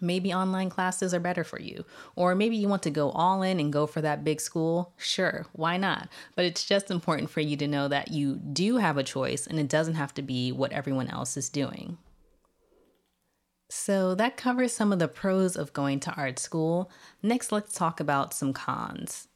maybe 0.00 0.34
online 0.34 0.68
classes 0.68 1.14
are 1.14 1.20
better 1.20 1.44
for 1.44 1.60
you. 1.60 1.84
Or 2.16 2.34
maybe 2.34 2.56
you 2.56 2.68
want 2.68 2.82
to 2.84 2.90
go 2.90 3.10
all 3.10 3.42
in 3.42 3.60
and 3.60 3.72
go 3.72 3.86
for 3.86 4.00
that 4.00 4.24
big 4.24 4.40
school. 4.40 4.92
Sure, 4.96 5.46
why 5.52 5.76
not? 5.76 6.08
But 6.34 6.44
it's 6.44 6.64
just 6.64 6.90
important 6.90 7.30
for 7.30 7.40
you 7.40 7.56
to 7.56 7.68
know 7.68 7.88
that 7.88 8.10
you 8.10 8.36
do 8.36 8.78
have 8.78 8.96
a 8.96 9.04
choice 9.04 9.46
and 9.46 9.58
it 9.58 9.68
doesn't 9.68 9.94
have 9.94 10.14
to 10.14 10.22
be 10.22 10.52
what 10.52 10.72
everyone 10.72 11.08
else 11.08 11.36
is 11.36 11.48
doing. 11.48 11.98
So 13.70 14.16
that 14.16 14.36
covers 14.36 14.72
some 14.72 14.92
of 14.92 14.98
the 14.98 15.06
pros 15.06 15.56
of 15.56 15.72
going 15.72 16.00
to 16.00 16.14
art 16.14 16.40
school. 16.40 16.90
Next, 17.22 17.52
let's 17.52 17.72
talk 17.72 18.00
about 18.00 18.34
some 18.34 18.52
cons. 18.52 19.28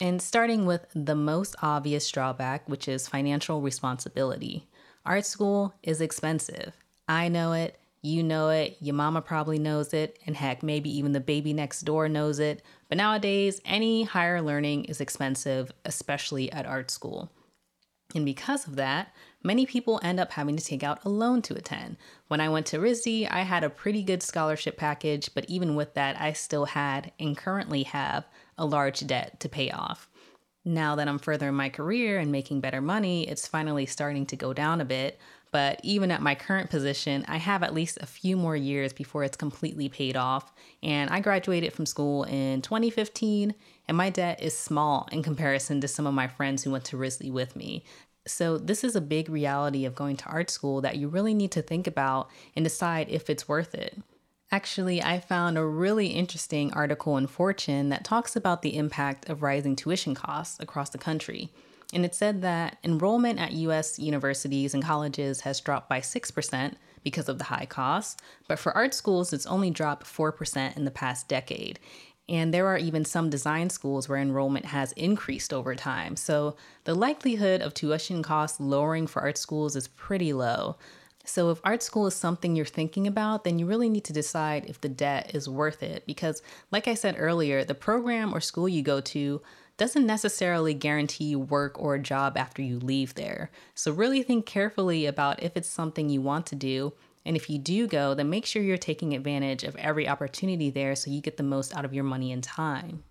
And 0.00 0.20
starting 0.20 0.64
with 0.64 0.86
the 0.94 1.14
most 1.14 1.54
obvious 1.62 2.10
drawback, 2.10 2.68
which 2.68 2.88
is 2.88 3.06
financial 3.06 3.60
responsibility. 3.60 4.66
Art 5.04 5.26
school 5.26 5.74
is 5.82 6.00
expensive. 6.00 6.74
I 7.06 7.28
know 7.28 7.52
it, 7.52 7.78
you 8.00 8.22
know 8.22 8.48
it, 8.48 8.78
your 8.80 8.94
mama 8.94 9.20
probably 9.20 9.58
knows 9.58 9.92
it, 9.92 10.18
and 10.26 10.36
heck, 10.36 10.62
maybe 10.62 10.90
even 10.96 11.12
the 11.12 11.20
baby 11.20 11.52
next 11.52 11.82
door 11.82 12.08
knows 12.08 12.38
it. 12.38 12.62
But 12.88 12.96
nowadays, 12.96 13.60
any 13.64 14.04
higher 14.04 14.40
learning 14.40 14.86
is 14.86 15.02
expensive, 15.02 15.70
especially 15.84 16.50
at 16.50 16.66
art 16.66 16.90
school. 16.90 17.30
And 18.14 18.24
because 18.24 18.66
of 18.66 18.76
that, 18.76 19.14
many 19.42 19.66
people 19.66 20.00
end 20.02 20.20
up 20.20 20.32
having 20.32 20.56
to 20.56 20.64
take 20.64 20.82
out 20.82 21.04
a 21.04 21.08
loan 21.08 21.42
to 21.42 21.54
attend. 21.54 21.96
When 22.28 22.40
I 22.40 22.48
went 22.48 22.66
to 22.66 22.78
RISD, 22.78 23.28
I 23.30 23.42
had 23.42 23.64
a 23.64 23.70
pretty 23.70 24.02
good 24.02 24.22
scholarship 24.22 24.76
package, 24.76 25.30
but 25.34 25.44
even 25.48 25.74
with 25.74 25.94
that, 25.94 26.20
I 26.20 26.32
still 26.32 26.66
had 26.66 27.12
and 27.18 27.36
currently 27.36 27.82
have 27.84 28.26
a 28.56 28.66
large 28.66 29.06
debt 29.06 29.40
to 29.40 29.48
pay 29.48 29.70
off. 29.70 30.08
Now 30.64 30.94
that 30.94 31.08
I'm 31.08 31.18
further 31.18 31.48
in 31.48 31.56
my 31.56 31.68
career 31.68 32.18
and 32.18 32.30
making 32.30 32.60
better 32.60 32.80
money, 32.80 33.28
it's 33.28 33.48
finally 33.48 33.84
starting 33.86 34.26
to 34.26 34.36
go 34.36 34.52
down 34.52 34.80
a 34.80 34.84
bit. 34.84 35.18
But 35.50 35.80
even 35.82 36.10
at 36.10 36.22
my 36.22 36.34
current 36.34 36.70
position, 36.70 37.24
I 37.28 37.36
have 37.36 37.62
at 37.62 37.74
least 37.74 37.98
a 38.00 38.06
few 38.06 38.36
more 38.36 38.56
years 38.56 38.92
before 38.92 39.22
it's 39.22 39.36
completely 39.36 39.88
paid 39.88 40.16
off. 40.16 40.52
And 40.82 41.10
I 41.10 41.20
graduated 41.20 41.74
from 41.74 41.84
school 41.84 42.24
in 42.24 42.62
2015, 42.62 43.54
and 43.86 43.96
my 43.96 44.08
debt 44.08 44.40
is 44.42 44.56
small 44.56 45.08
in 45.12 45.22
comparison 45.22 45.80
to 45.82 45.88
some 45.88 46.06
of 46.06 46.14
my 46.14 46.26
friends 46.26 46.62
who 46.62 46.70
went 46.70 46.84
to 46.86 46.96
RISD 46.96 47.30
with 47.30 47.54
me. 47.54 47.84
So, 48.26 48.56
this 48.56 48.84
is 48.84 48.94
a 48.94 49.00
big 49.00 49.28
reality 49.28 49.84
of 49.84 49.96
going 49.96 50.16
to 50.18 50.26
art 50.26 50.48
school 50.48 50.80
that 50.82 50.96
you 50.96 51.08
really 51.08 51.34
need 51.34 51.50
to 51.52 51.62
think 51.62 51.86
about 51.86 52.30
and 52.54 52.64
decide 52.64 53.08
if 53.08 53.28
it's 53.28 53.48
worth 53.48 53.74
it. 53.74 54.00
Actually, 54.52 55.02
I 55.02 55.18
found 55.18 55.56
a 55.56 55.64
really 55.64 56.08
interesting 56.08 56.72
article 56.74 57.16
in 57.16 57.26
Fortune 57.26 57.88
that 57.88 58.04
talks 58.04 58.36
about 58.36 58.62
the 58.62 58.76
impact 58.76 59.28
of 59.28 59.42
rising 59.42 59.74
tuition 59.74 60.14
costs 60.14 60.60
across 60.60 60.90
the 60.90 60.98
country. 60.98 61.50
And 61.92 62.04
it 62.04 62.14
said 62.14 62.42
that 62.42 62.78
enrollment 62.84 63.38
at 63.38 63.52
US 63.52 63.98
universities 63.98 64.74
and 64.74 64.84
colleges 64.84 65.40
has 65.40 65.60
dropped 65.60 65.88
by 65.88 66.00
6% 66.00 66.74
because 67.02 67.28
of 67.28 67.38
the 67.38 67.44
high 67.44 67.66
costs, 67.66 68.20
but 68.46 68.58
for 68.58 68.72
art 68.72 68.94
schools, 68.94 69.32
it's 69.32 69.46
only 69.46 69.70
dropped 69.70 70.06
4% 70.06 70.76
in 70.76 70.84
the 70.84 70.90
past 70.90 71.28
decade. 71.28 71.80
And 72.28 72.54
there 72.54 72.66
are 72.68 72.78
even 72.78 73.04
some 73.04 73.30
design 73.30 73.68
schools 73.68 74.08
where 74.08 74.18
enrollment 74.18 74.66
has 74.66 74.92
increased 74.92 75.52
over 75.52 75.74
time. 75.74 76.16
So 76.16 76.56
the 76.84 76.94
likelihood 76.94 77.60
of 77.60 77.74
tuition 77.74 78.22
costs 78.22 78.60
lowering 78.60 79.06
for 79.06 79.22
art 79.22 79.36
schools 79.36 79.76
is 79.76 79.88
pretty 79.88 80.32
low. 80.32 80.76
So 81.24 81.50
if 81.50 81.60
art 81.62 81.82
school 81.82 82.06
is 82.06 82.14
something 82.14 82.56
you're 82.56 82.64
thinking 82.64 83.06
about, 83.06 83.44
then 83.44 83.58
you 83.58 83.66
really 83.66 83.88
need 83.88 84.04
to 84.04 84.12
decide 84.12 84.66
if 84.66 84.80
the 84.80 84.88
debt 84.88 85.34
is 85.34 85.48
worth 85.48 85.82
it. 85.82 86.04
Because, 86.06 86.42
like 86.70 86.88
I 86.88 86.94
said 86.94 87.16
earlier, 87.18 87.64
the 87.64 87.74
program 87.74 88.34
or 88.34 88.40
school 88.40 88.68
you 88.68 88.82
go 88.82 89.00
to 89.00 89.40
doesn't 89.76 90.06
necessarily 90.06 90.74
guarantee 90.74 91.24
you 91.24 91.38
work 91.38 91.80
or 91.80 91.94
a 91.94 92.02
job 92.02 92.36
after 92.36 92.60
you 92.60 92.78
leave 92.78 93.14
there. 93.14 93.50
So, 93.74 93.92
really 93.92 94.22
think 94.22 94.46
carefully 94.46 95.06
about 95.06 95.42
if 95.42 95.56
it's 95.56 95.68
something 95.68 96.08
you 96.08 96.20
want 96.20 96.46
to 96.46 96.56
do 96.56 96.92
and 97.24 97.36
if 97.36 97.48
you 97.48 97.58
do 97.58 97.86
go, 97.86 98.14
then 98.14 98.30
make 98.30 98.46
sure 98.46 98.62
you're 98.62 98.76
taking 98.76 99.14
advantage 99.14 99.64
of 99.64 99.76
every 99.76 100.08
opportunity 100.08 100.70
there 100.70 100.94
so 100.94 101.10
you 101.10 101.20
get 101.20 101.36
the 101.36 101.42
most 101.42 101.76
out 101.76 101.84
of 101.84 101.94
your 101.94 102.04
money 102.04 102.32
and 102.32 102.42
time. 102.42 103.04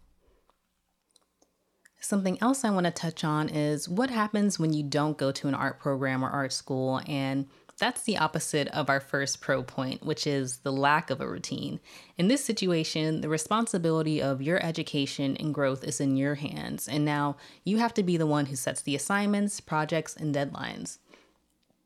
Something 2.00 2.38
else 2.42 2.64
I 2.64 2.72
want 2.72 2.88
to 2.88 2.92
touch 2.92 3.24
on 3.24 3.48
is 3.48 3.88
what 3.88 4.10
happens 4.10 4.58
when 4.58 4.74
you 4.74 4.82
don't 4.82 5.20
go 5.20 5.32
to 5.32 5.48
an 5.48 5.54
art 5.54 5.80
program 5.80 6.26
or 6.26 6.30
art 6.30 6.52
school 6.52 7.00
and 7.08 7.48
that's 7.82 8.04
the 8.04 8.20
opposite 8.20 8.68
of 8.68 8.90
our 8.92 9.00
first 9.00 9.42
pro 9.42 9.64
point, 9.64 10.06
which 10.06 10.28
is 10.28 10.58
the 10.60 10.72
lack 10.72 11.10
of 11.10 11.20
a 11.20 11.28
routine. 11.28 11.80
In 12.16 12.28
this 12.28 12.46
situation, 12.46 13.22
the 13.22 13.28
responsibility 13.28 14.22
of 14.22 14.40
your 14.40 14.64
education 14.64 15.36
and 15.38 15.52
growth 15.52 15.84
is 15.84 16.00
in 16.00 16.16
your 16.16 16.36
hands, 16.36 16.88
and 16.88 17.04
now 17.04 17.38
you 17.64 17.80
have 17.80 17.94
to 17.96 18.04
be 18.04 18.18
the 18.18 18.28
one 18.28 18.46
who 18.46 18.56
sets 18.56 18.84
the 18.84 18.96
assignments, 18.96 19.60
projects, 19.60 20.16
and 20.16 20.34
deadlines. 20.34 21.00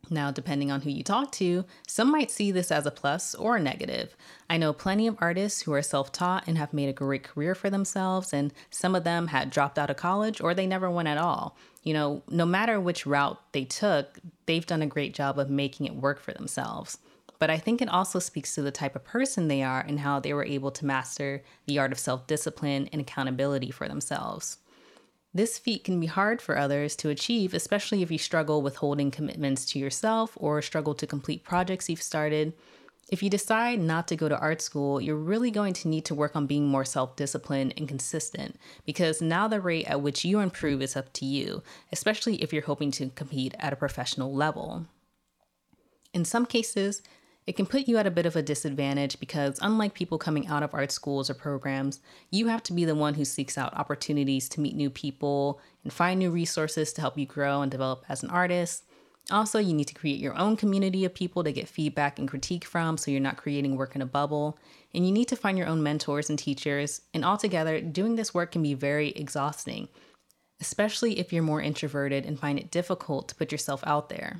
Now, 0.09 0.31
depending 0.31 0.71
on 0.71 0.81
who 0.81 0.89
you 0.89 1.03
talk 1.03 1.31
to, 1.33 1.65
some 1.87 2.11
might 2.11 2.31
see 2.31 2.51
this 2.51 2.71
as 2.71 2.85
a 2.85 2.91
plus 2.91 3.35
or 3.35 3.57
a 3.57 3.61
negative. 3.61 4.15
I 4.49 4.57
know 4.57 4.73
plenty 4.73 5.07
of 5.07 5.17
artists 5.19 5.61
who 5.61 5.73
are 5.73 5.81
self 5.81 6.11
taught 6.11 6.47
and 6.47 6.57
have 6.57 6.73
made 6.73 6.89
a 6.89 6.93
great 6.93 7.23
career 7.23 7.55
for 7.55 7.69
themselves, 7.69 8.33
and 8.33 8.53
some 8.69 8.95
of 8.95 9.03
them 9.03 9.27
had 9.27 9.49
dropped 9.49 9.79
out 9.79 9.89
of 9.89 9.97
college 9.97 10.41
or 10.41 10.53
they 10.53 10.67
never 10.67 10.89
went 10.89 11.07
at 11.07 11.17
all. 11.17 11.57
You 11.83 11.93
know, 11.93 12.23
no 12.29 12.45
matter 12.45 12.79
which 12.79 13.05
route 13.05 13.39
they 13.51 13.65
took, 13.65 14.19
they've 14.45 14.65
done 14.65 14.81
a 14.81 14.87
great 14.87 15.13
job 15.13 15.37
of 15.37 15.49
making 15.49 15.85
it 15.85 15.95
work 15.95 16.19
for 16.19 16.33
themselves. 16.33 16.97
But 17.37 17.49
I 17.49 17.57
think 17.57 17.81
it 17.81 17.89
also 17.89 18.19
speaks 18.19 18.55
to 18.55 18.61
the 18.61 18.71
type 18.71 18.95
of 18.95 19.03
person 19.03 19.47
they 19.47 19.61
are 19.61 19.81
and 19.81 19.99
how 19.99 20.19
they 20.19 20.33
were 20.33 20.45
able 20.45 20.71
to 20.71 20.85
master 20.85 21.43
the 21.67 21.79
art 21.79 21.91
of 21.91 21.99
self 21.99 22.27
discipline 22.27 22.89
and 22.91 23.01
accountability 23.01 23.71
for 23.71 23.87
themselves. 23.87 24.57
This 25.35 25.57
feat 25.57 25.83
can 25.83 25.99
be 25.99 26.05
hard 26.05 26.41
for 26.41 26.57
others 26.57 26.95
to 26.95 27.09
achieve, 27.09 27.53
especially 27.53 28.01
if 28.01 28.09
you 28.09 28.17
struggle 28.17 28.61
with 28.61 28.77
holding 28.77 29.11
commitments 29.11 29.65
to 29.65 29.79
yourself 29.79 30.31
or 30.37 30.61
struggle 30.61 30.95
to 30.95 31.05
complete 31.05 31.43
projects 31.43 31.89
you've 31.89 32.01
started. 32.01 32.53
If 33.09 33.21
you 33.21 33.29
decide 33.29 33.81
not 33.81 34.07
to 34.07 34.15
go 34.15 34.29
to 34.29 34.39
art 34.39 34.61
school, 34.61 35.01
you're 35.01 35.17
really 35.17 35.51
going 35.51 35.73
to 35.73 35.89
need 35.89 36.05
to 36.05 36.15
work 36.15 36.37
on 36.37 36.47
being 36.47 36.69
more 36.69 36.85
self 36.85 37.17
disciplined 37.17 37.73
and 37.75 37.85
consistent 37.85 38.55
because 38.85 39.21
now 39.21 39.49
the 39.49 39.59
rate 39.59 39.87
at 39.87 39.99
which 39.99 40.23
you 40.23 40.39
improve 40.39 40.81
is 40.81 40.95
up 40.95 41.11
to 41.11 41.25
you, 41.25 41.61
especially 41.91 42.41
if 42.41 42.53
you're 42.53 42.61
hoping 42.63 42.91
to 42.91 43.09
compete 43.09 43.55
at 43.59 43.73
a 43.73 43.75
professional 43.75 44.33
level. 44.33 44.85
In 46.13 46.23
some 46.23 46.45
cases, 46.45 47.01
it 47.47 47.55
can 47.55 47.67
put 47.67 47.87
you 47.87 47.97
at 47.97 48.07
a 48.07 48.11
bit 48.11 48.25
of 48.25 48.35
a 48.35 48.41
disadvantage 48.41 49.19
because, 49.19 49.59
unlike 49.61 49.93
people 49.93 50.17
coming 50.17 50.47
out 50.47 50.63
of 50.63 50.73
art 50.73 50.91
schools 50.91 51.29
or 51.29 51.35
programs, 51.35 51.99
you 52.31 52.47
have 52.47 52.63
to 52.63 52.73
be 52.73 52.85
the 52.85 52.95
one 52.95 53.13
who 53.13 53.25
seeks 53.25 53.57
out 53.57 53.75
opportunities 53.75 54.49
to 54.49 54.61
meet 54.61 54.75
new 54.75 54.89
people 54.89 55.61
and 55.83 55.93
find 55.93 56.19
new 56.19 56.31
resources 56.31 56.91
to 56.93 57.01
help 57.01 57.17
you 57.17 57.25
grow 57.27 57.61
and 57.61 57.71
develop 57.71 58.03
as 58.09 58.23
an 58.23 58.31
artist. 58.31 58.83
Also, 59.31 59.59
you 59.59 59.73
need 59.73 59.87
to 59.87 59.93
create 59.93 60.19
your 60.19 60.37
own 60.37 60.55
community 60.55 61.05
of 61.05 61.13
people 61.13 61.43
to 61.43 61.51
get 61.51 61.67
feedback 61.67 62.17
and 62.17 62.27
critique 62.27 62.65
from 62.65 62.97
so 62.97 63.11
you're 63.11 63.19
not 63.19 63.37
creating 63.37 63.75
work 63.75 63.95
in 63.95 64.01
a 64.01 64.07
bubble. 64.07 64.57
And 64.93 65.05
you 65.05 65.11
need 65.11 65.27
to 65.27 65.35
find 65.35 65.57
your 65.57 65.67
own 65.67 65.83
mentors 65.83 66.29
and 66.29 66.37
teachers. 66.37 67.01
And 67.13 67.25
altogether, 67.25 67.79
doing 67.81 68.15
this 68.15 68.33
work 68.33 68.51
can 68.51 68.63
be 68.63 68.73
very 68.73 69.09
exhausting, 69.09 69.87
especially 70.61 71.19
if 71.19 71.33
you're 71.33 71.43
more 71.43 71.61
introverted 71.61 72.25
and 72.25 72.39
find 72.39 72.57
it 72.57 72.71
difficult 72.71 73.27
to 73.29 73.35
put 73.35 73.51
yourself 73.51 73.83
out 73.85 74.09
there. 74.09 74.37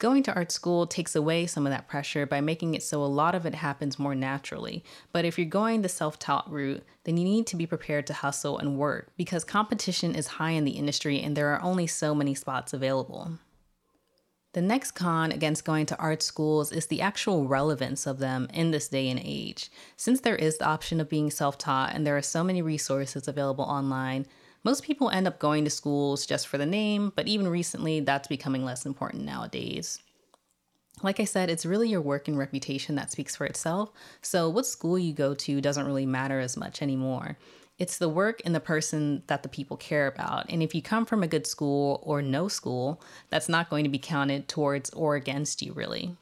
Going 0.00 0.22
to 0.22 0.34
art 0.34 0.50
school 0.50 0.86
takes 0.86 1.14
away 1.14 1.46
some 1.46 1.66
of 1.66 1.72
that 1.72 1.86
pressure 1.86 2.24
by 2.24 2.40
making 2.40 2.72
it 2.72 2.82
so 2.82 3.02
a 3.02 3.04
lot 3.04 3.34
of 3.34 3.44
it 3.44 3.54
happens 3.54 3.98
more 3.98 4.14
naturally. 4.14 4.82
But 5.12 5.26
if 5.26 5.38
you're 5.38 5.46
going 5.46 5.82
the 5.82 5.90
self 5.90 6.18
taught 6.18 6.50
route, 6.50 6.82
then 7.04 7.18
you 7.18 7.24
need 7.24 7.46
to 7.48 7.56
be 7.56 7.66
prepared 7.66 8.06
to 8.06 8.14
hustle 8.14 8.56
and 8.56 8.78
work 8.78 9.12
because 9.18 9.44
competition 9.44 10.14
is 10.14 10.26
high 10.26 10.52
in 10.52 10.64
the 10.64 10.70
industry 10.70 11.20
and 11.20 11.36
there 11.36 11.52
are 11.52 11.62
only 11.62 11.86
so 11.86 12.14
many 12.14 12.34
spots 12.34 12.72
available. 12.72 13.32
The 14.54 14.62
next 14.62 14.92
con 14.92 15.32
against 15.32 15.66
going 15.66 15.84
to 15.84 15.98
art 15.98 16.22
schools 16.22 16.72
is 16.72 16.86
the 16.86 17.02
actual 17.02 17.46
relevance 17.46 18.06
of 18.06 18.20
them 18.20 18.48
in 18.54 18.70
this 18.70 18.88
day 18.88 19.10
and 19.10 19.20
age. 19.22 19.70
Since 19.98 20.22
there 20.22 20.34
is 20.34 20.56
the 20.56 20.66
option 20.66 21.02
of 21.02 21.10
being 21.10 21.30
self 21.30 21.58
taught 21.58 21.94
and 21.94 22.06
there 22.06 22.16
are 22.16 22.22
so 22.22 22.42
many 22.42 22.62
resources 22.62 23.28
available 23.28 23.64
online, 23.64 24.24
most 24.62 24.84
people 24.84 25.10
end 25.10 25.26
up 25.26 25.38
going 25.38 25.64
to 25.64 25.70
schools 25.70 26.26
just 26.26 26.46
for 26.46 26.58
the 26.58 26.66
name, 26.66 27.12
but 27.16 27.28
even 27.28 27.48
recently, 27.48 28.00
that's 28.00 28.28
becoming 28.28 28.64
less 28.64 28.84
important 28.84 29.24
nowadays. 29.24 30.00
Like 31.02 31.18
I 31.18 31.24
said, 31.24 31.48
it's 31.48 31.64
really 31.64 31.88
your 31.88 32.02
work 32.02 32.28
and 32.28 32.36
reputation 32.36 32.94
that 32.96 33.10
speaks 33.10 33.34
for 33.34 33.46
itself. 33.46 33.90
So, 34.20 34.50
what 34.50 34.66
school 34.66 34.98
you 34.98 35.14
go 35.14 35.34
to 35.34 35.60
doesn't 35.60 35.86
really 35.86 36.04
matter 36.04 36.40
as 36.40 36.56
much 36.56 36.82
anymore. 36.82 37.38
It's 37.78 37.96
the 37.96 38.10
work 38.10 38.42
and 38.44 38.54
the 38.54 38.60
person 38.60 39.22
that 39.28 39.42
the 39.42 39.48
people 39.48 39.78
care 39.78 40.06
about. 40.06 40.50
And 40.50 40.62
if 40.62 40.74
you 40.74 40.82
come 40.82 41.06
from 41.06 41.22
a 41.22 41.28
good 41.28 41.46
school 41.46 42.00
or 42.02 42.20
no 42.20 42.46
school, 42.46 43.00
that's 43.30 43.48
not 43.48 43.70
going 43.70 43.84
to 43.84 43.90
be 43.90 43.98
counted 43.98 44.48
towards 44.48 44.90
or 44.90 45.14
against 45.14 45.62
you, 45.62 45.72
really. 45.72 46.14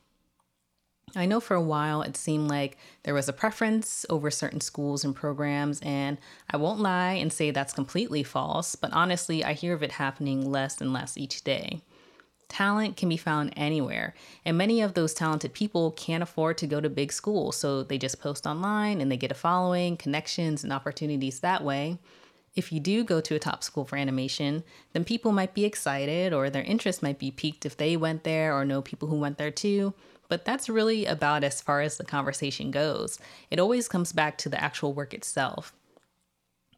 I 1.17 1.27
know 1.27 1.41
for 1.41 1.55
a 1.55 1.63
while 1.63 2.03
it 2.03 2.17
seemed 2.17 2.49
like 2.49 2.77
there 3.03 3.15
was 3.15 3.29
a 3.29 3.33
preference 3.33 4.05
over 4.11 4.31
certain 4.31 4.61
schools 4.61 5.05
and 5.05 5.15
programs, 5.15 5.81
and 5.81 6.19
I 6.51 6.57
won't 6.57 6.81
lie 6.81 7.13
and 7.13 7.33
say 7.33 7.51
that's 7.51 7.73
completely 7.73 8.23
false, 8.23 8.75
but 8.75 8.93
honestly, 8.93 9.45
I 9.45 9.55
hear 9.55 9.75
of 9.75 9.83
it 9.83 9.93
happening 9.93 10.51
less 10.51 10.81
and 10.81 10.93
less 10.93 11.17
each 11.17 11.45
day. 11.45 11.81
Talent 12.49 12.97
can 12.97 13.09
be 13.11 13.19
found 13.19 13.53
anywhere, 13.57 14.15
and 14.45 14.57
many 14.57 14.81
of 14.81 14.95
those 14.95 15.13
talented 15.13 15.53
people 15.53 15.91
can't 15.93 16.23
afford 16.23 16.57
to 16.59 16.67
go 16.67 16.81
to 16.81 16.89
big 16.89 17.13
schools, 17.13 17.57
so 17.57 17.83
they 17.83 17.99
just 17.99 18.21
post 18.21 18.47
online 18.47 19.01
and 19.01 19.13
they 19.13 19.19
get 19.19 19.31
a 19.31 19.35
following, 19.35 19.97
connections, 19.97 20.65
and 20.65 20.73
opportunities 20.73 21.41
that 21.41 21.63
way. 21.63 21.99
If 22.57 22.73
you 22.73 22.81
do 22.81 23.05
go 23.05 23.21
to 23.21 23.35
a 23.35 23.39
top 23.39 23.63
school 23.63 23.85
for 23.85 23.97
animation, 23.97 24.65
then 24.93 25.05
people 25.05 25.31
might 25.31 25.55
be 25.55 25.65
excited 25.65 26.33
or 26.33 26.49
their 26.51 26.63
interest 26.63 27.03
might 27.03 27.19
be 27.19 27.31
piqued 27.31 27.67
if 27.67 27.77
they 27.77 27.97
went 27.97 28.25
there 28.25 28.55
or 28.55 28.65
know 28.65 28.83
people 28.83 29.09
who 29.09 29.17
went 29.17 29.39
there 29.39 29.51
too. 29.51 29.95
But 30.29 30.45
that's 30.45 30.69
really 30.69 31.07
about 31.07 31.45
as 31.45 31.61
far 31.61 31.81
as 31.81 31.97
the 31.97 32.05
conversation 32.05 32.71
goes. 32.71 33.19
It 33.51 33.59
always 33.59 33.89
comes 33.89 34.13
back 34.13 34.39
to 34.39 34.49
the 34.49 34.63
actual 34.63 34.93
work 34.93 35.15
itself. 35.15 35.73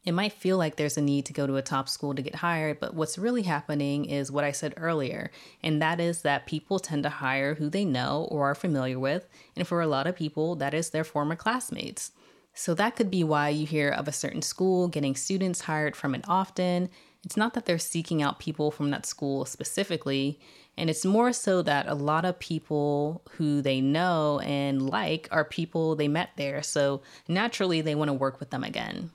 It 0.02 0.12
might 0.12 0.32
feel 0.32 0.56
like 0.56 0.76
there's 0.76 0.96
a 0.96 1.02
need 1.02 1.26
to 1.26 1.34
go 1.34 1.46
to 1.46 1.56
a 1.56 1.62
top 1.62 1.86
school 1.86 2.14
to 2.14 2.22
get 2.22 2.36
hired, 2.36 2.80
but 2.80 2.94
what's 2.94 3.18
really 3.18 3.42
happening 3.42 4.06
is 4.06 4.32
what 4.32 4.44
I 4.44 4.52
said 4.52 4.72
earlier, 4.78 5.30
and 5.62 5.82
that 5.82 6.00
is 6.00 6.22
that 6.22 6.46
people 6.46 6.78
tend 6.78 7.02
to 7.02 7.10
hire 7.10 7.56
who 7.56 7.68
they 7.68 7.84
know 7.84 8.26
or 8.30 8.50
are 8.50 8.54
familiar 8.54 8.98
with, 8.98 9.28
and 9.54 9.68
for 9.68 9.82
a 9.82 9.86
lot 9.86 10.06
of 10.06 10.16
people, 10.16 10.56
that 10.56 10.72
is 10.72 10.88
their 10.88 11.04
former 11.04 11.36
classmates. 11.36 12.12
So 12.54 12.72
that 12.74 12.96
could 12.96 13.10
be 13.10 13.22
why 13.22 13.50
you 13.50 13.66
hear 13.66 13.90
of 13.90 14.08
a 14.08 14.12
certain 14.12 14.40
school 14.40 14.88
getting 14.88 15.14
students 15.14 15.62
hired 15.62 15.94
from 15.94 16.14
it 16.14 16.24
often. 16.26 16.88
It's 17.22 17.36
not 17.36 17.52
that 17.52 17.66
they're 17.66 17.78
seeking 17.78 18.22
out 18.22 18.38
people 18.38 18.70
from 18.70 18.90
that 18.90 19.04
school 19.04 19.44
specifically, 19.44 20.40
and 20.80 20.88
it's 20.88 21.04
more 21.04 21.30
so 21.34 21.60
that 21.60 21.86
a 21.88 21.94
lot 21.94 22.24
of 22.24 22.38
people 22.38 23.22
who 23.32 23.60
they 23.60 23.82
know 23.82 24.40
and 24.40 24.88
like 24.88 25.28
are 25.30 25.44
people 25.44 25.94
they 25.94 26.08
met 26.08 26.30
there. 26.36 26.62
So 26.62 27.02
naturally, 27.28 27.82
they 27.82 27.94
want 27.94 28.08
to 28.08 28.14
work 28.14 28.40
with 28.40 28.48
them 28.48 28.64
again. 28.64 29.10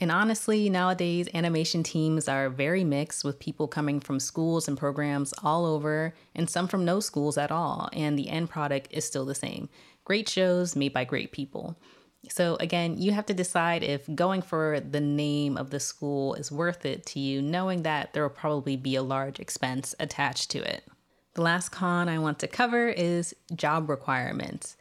And 0.00 0.10
honestly, 0.10 0.70
nowadays, 0.70 1.28
animation 1.34 1.82
teams 1.82 2.26
are 2.26 2.48
very 2.48 2.82
mixed 2.82 3.22
with 3.22 3.38
people 3.38 3.68
coming 3.68 4.00
from 4.00 4.18
schools 4.18 4.66
and 4.66 4.78
programs 4.78 5.34
all 5.42 5.66
over, 5.66 6.14
and 6.34 6.48
some 6.48 6.66
from 6.66 6.86
no 6.86 6.98
schools 6.98 7.36
at 7.36 7.52
all. 7.52 7.90
And 7.92 8.18
the 8.18 8.30
end 8.30 8.48
product 8.48 8.88
is 8.90 9.04
still 9.04 9.26
the 9.26 9.34
same 9.34 9.68
great 10.04 10.30
shows 10.30 10.74
made 10.74 10.94
by 10.94 11.04
great 11.04 11.30
people. 11.30 11.78
So, 12.28 12.56
again, 12.60 12.98
you 12.98 13.12
have 13.12 13.26
to 13.26 13.34
decide 13.34 13.82
if 13.82 14.14
going 14.14 14.42
for 14.42 14.78
the 14.78 15.00
name 15.00 15.56
of 15.56 15.70
the 15.70 15.80
school 15.80 16.34
is 16.34 16.52
worth 16.52 16.84
it 16.84 17.06
to 17.06 17.20
you, 17.20 17.40
knowing 17.40 17.82
that 17.82 18.12
there 18.12 18.22
will 18.22 18.30
probably 18.30 18.76
be 18.76 18.94
a 18.94 19.02
large 19.02 19.40
expense 19.40 19.94
attached 19.98 20.50
to 20.50 20.58
it. 20.58 20.84
The 21.34 21.42
last 21.42 21.70
con 21.70 22.08
I 22.08 22.18
want 22.18 22.38
to 22.40 22.48
cover 22.48 22.88
is 22.88 23.34
job 23.54 23.88
requirements. 23.88 24.76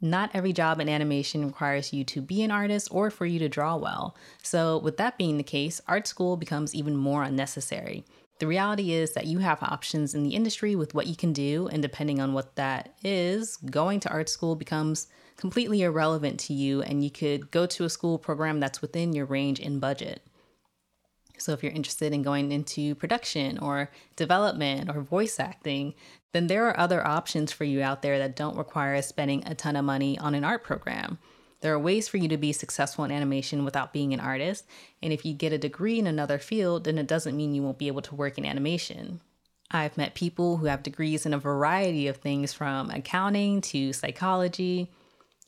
Not 0.00 0.30
every 0.32 0.52
job 0.52 0.80
in 0.80 0.88
animation 0.88 1.44
requires 1.44 1.92
you 1.92 2.04
to 2.04 2.22
be 2.22 2.42
an 2.42 2.52
artist 2.52 2.88
or 2.90 3.10
for 3.10 3.26
you 3.26 3.38
to 3.40 3.48
draw 3.48 3.76
well. 3.76 4.16
So, 4.42 4.78
with 4.78 4.96
that 4.96 5.18
being 5.18 5.36
the 5.36 5.42
case, 5.42 5.80
art 5.88 6.06
school 6.06 6.36
becomes 6.36 6.74
even 6.74 6.96
more 6.96 7.24
unnecessary. 7.24 8.04
The 8.38 8.46
reality 8.46 8.92
is 8.92 9.12
that 9.14 9.26
you 9.26 9.38
have 9.38 9.62
options 9.62 10.14
in 10.14 10.22
the 10.22 10.34
industry 10.34 10.76
with 10.76 10.94
what 10.94 11.08
you 11.08 11.16
can 11.16 11.32
do, 11.32 11.68
and 11.72 11.82
depending 11.82 12.20
on 12.20 12.32
what 12.32 12.54
that 12.54 12.94
is, 13.02 13.56
going 13.56 13.98
to 14.00 14.10
art 14.10 14.28
school 14.28 14.54
becomes 14.54 15.08
completely 15.36 15.82
irrelevant 15.82 16.38
to 16.40 16.54
you, 16.54 16.82
and 16.82 17.02
you 17.02 17.10
could 17.10 17.50
go 17.50 17.66
to 17.66 17.84
a 17.84 17.90
school 17.90 18.18
program 18.18 18.60
that's 18.60 18.80
within 18.80 19.12
your 19.12 19.26
range 19.26 19.58
in 19.58 19.80
budget. 19.80 20.22
So, 21.36 21.52
if 21.52 21.62
you're 21.62 21.72
interested 21.72 22.12
in 22.12 22.22
going 22.22 22.52
into 22.52 22.94
production 22.96 23.58
or 23.58 23.90
development 24.16 24.90
or 24.90 25.00
voice 25.02 25.38
acting, 25.38 25.94
then 26.32 26.46
there 26.46 26.66
are 26.66 26.78
other 26.78 27.06
options 27.06 27.52
for 27.52 27.64
you 27.64 27.82
out 27.82 28.02
there 28.02 28.18
that 28.18 28.36
don't 28.36 28.56
require 28.56 29.00
spending 29.02 29.44
a 29.46 29.54
ton 29.54 29.76
of 29.76 29.84
money 29.84 30.18
on 30.18 30.34
an 30.34 30.44
art 30.44 30.64
program. 30.64 31.18
There 31.60 31.72
are 31.72 31.78
ways 31.78 32.06
for 32.06 32.18
you 32.18 32.28
to 32.28 32.36
be 32.36 32.52
successful 32.52 33.04
in 33.04 33.10
animation 33.10 33.64
without 33.64 33.92
being 33.92 34.14
an 34.14 34.20
artist, 34.20 34.64
and 35.02 35.12
if 35.12 35.24
you 35.24 35.34
get 35.34 35.52
a 35.52 35.58
degree 35.58 35.98
in 35.98 36.06
another 36.06 36.38
field, 36.38 36.84
then 36.84 36.98
it 36.98 37.08
doesn't 37.08 37.36
mean 37.36 37.54
you 37.54 37.62
won't 37.62 37.78
be 37.78 37.88
able 37.88 38.02
to 38.02 38.14
work 38.14 38.38
in 38.38 38.46
animation. 38.46 39.20
I've 39.70 39.98
met 39.98 40.14
people 40.14 40.56
who 40.56 40.66
have 40.66 40.82
degrees 40.82 41.26
in 41.26 41.34
a 41.34 41.38
variety 41.38 42.06
of 42.06 42.18
things 42.18 42.52
from 42.52 42.90
accounting 42.90 43.60
to 43.62 43.92
psychology, 43.92 44.90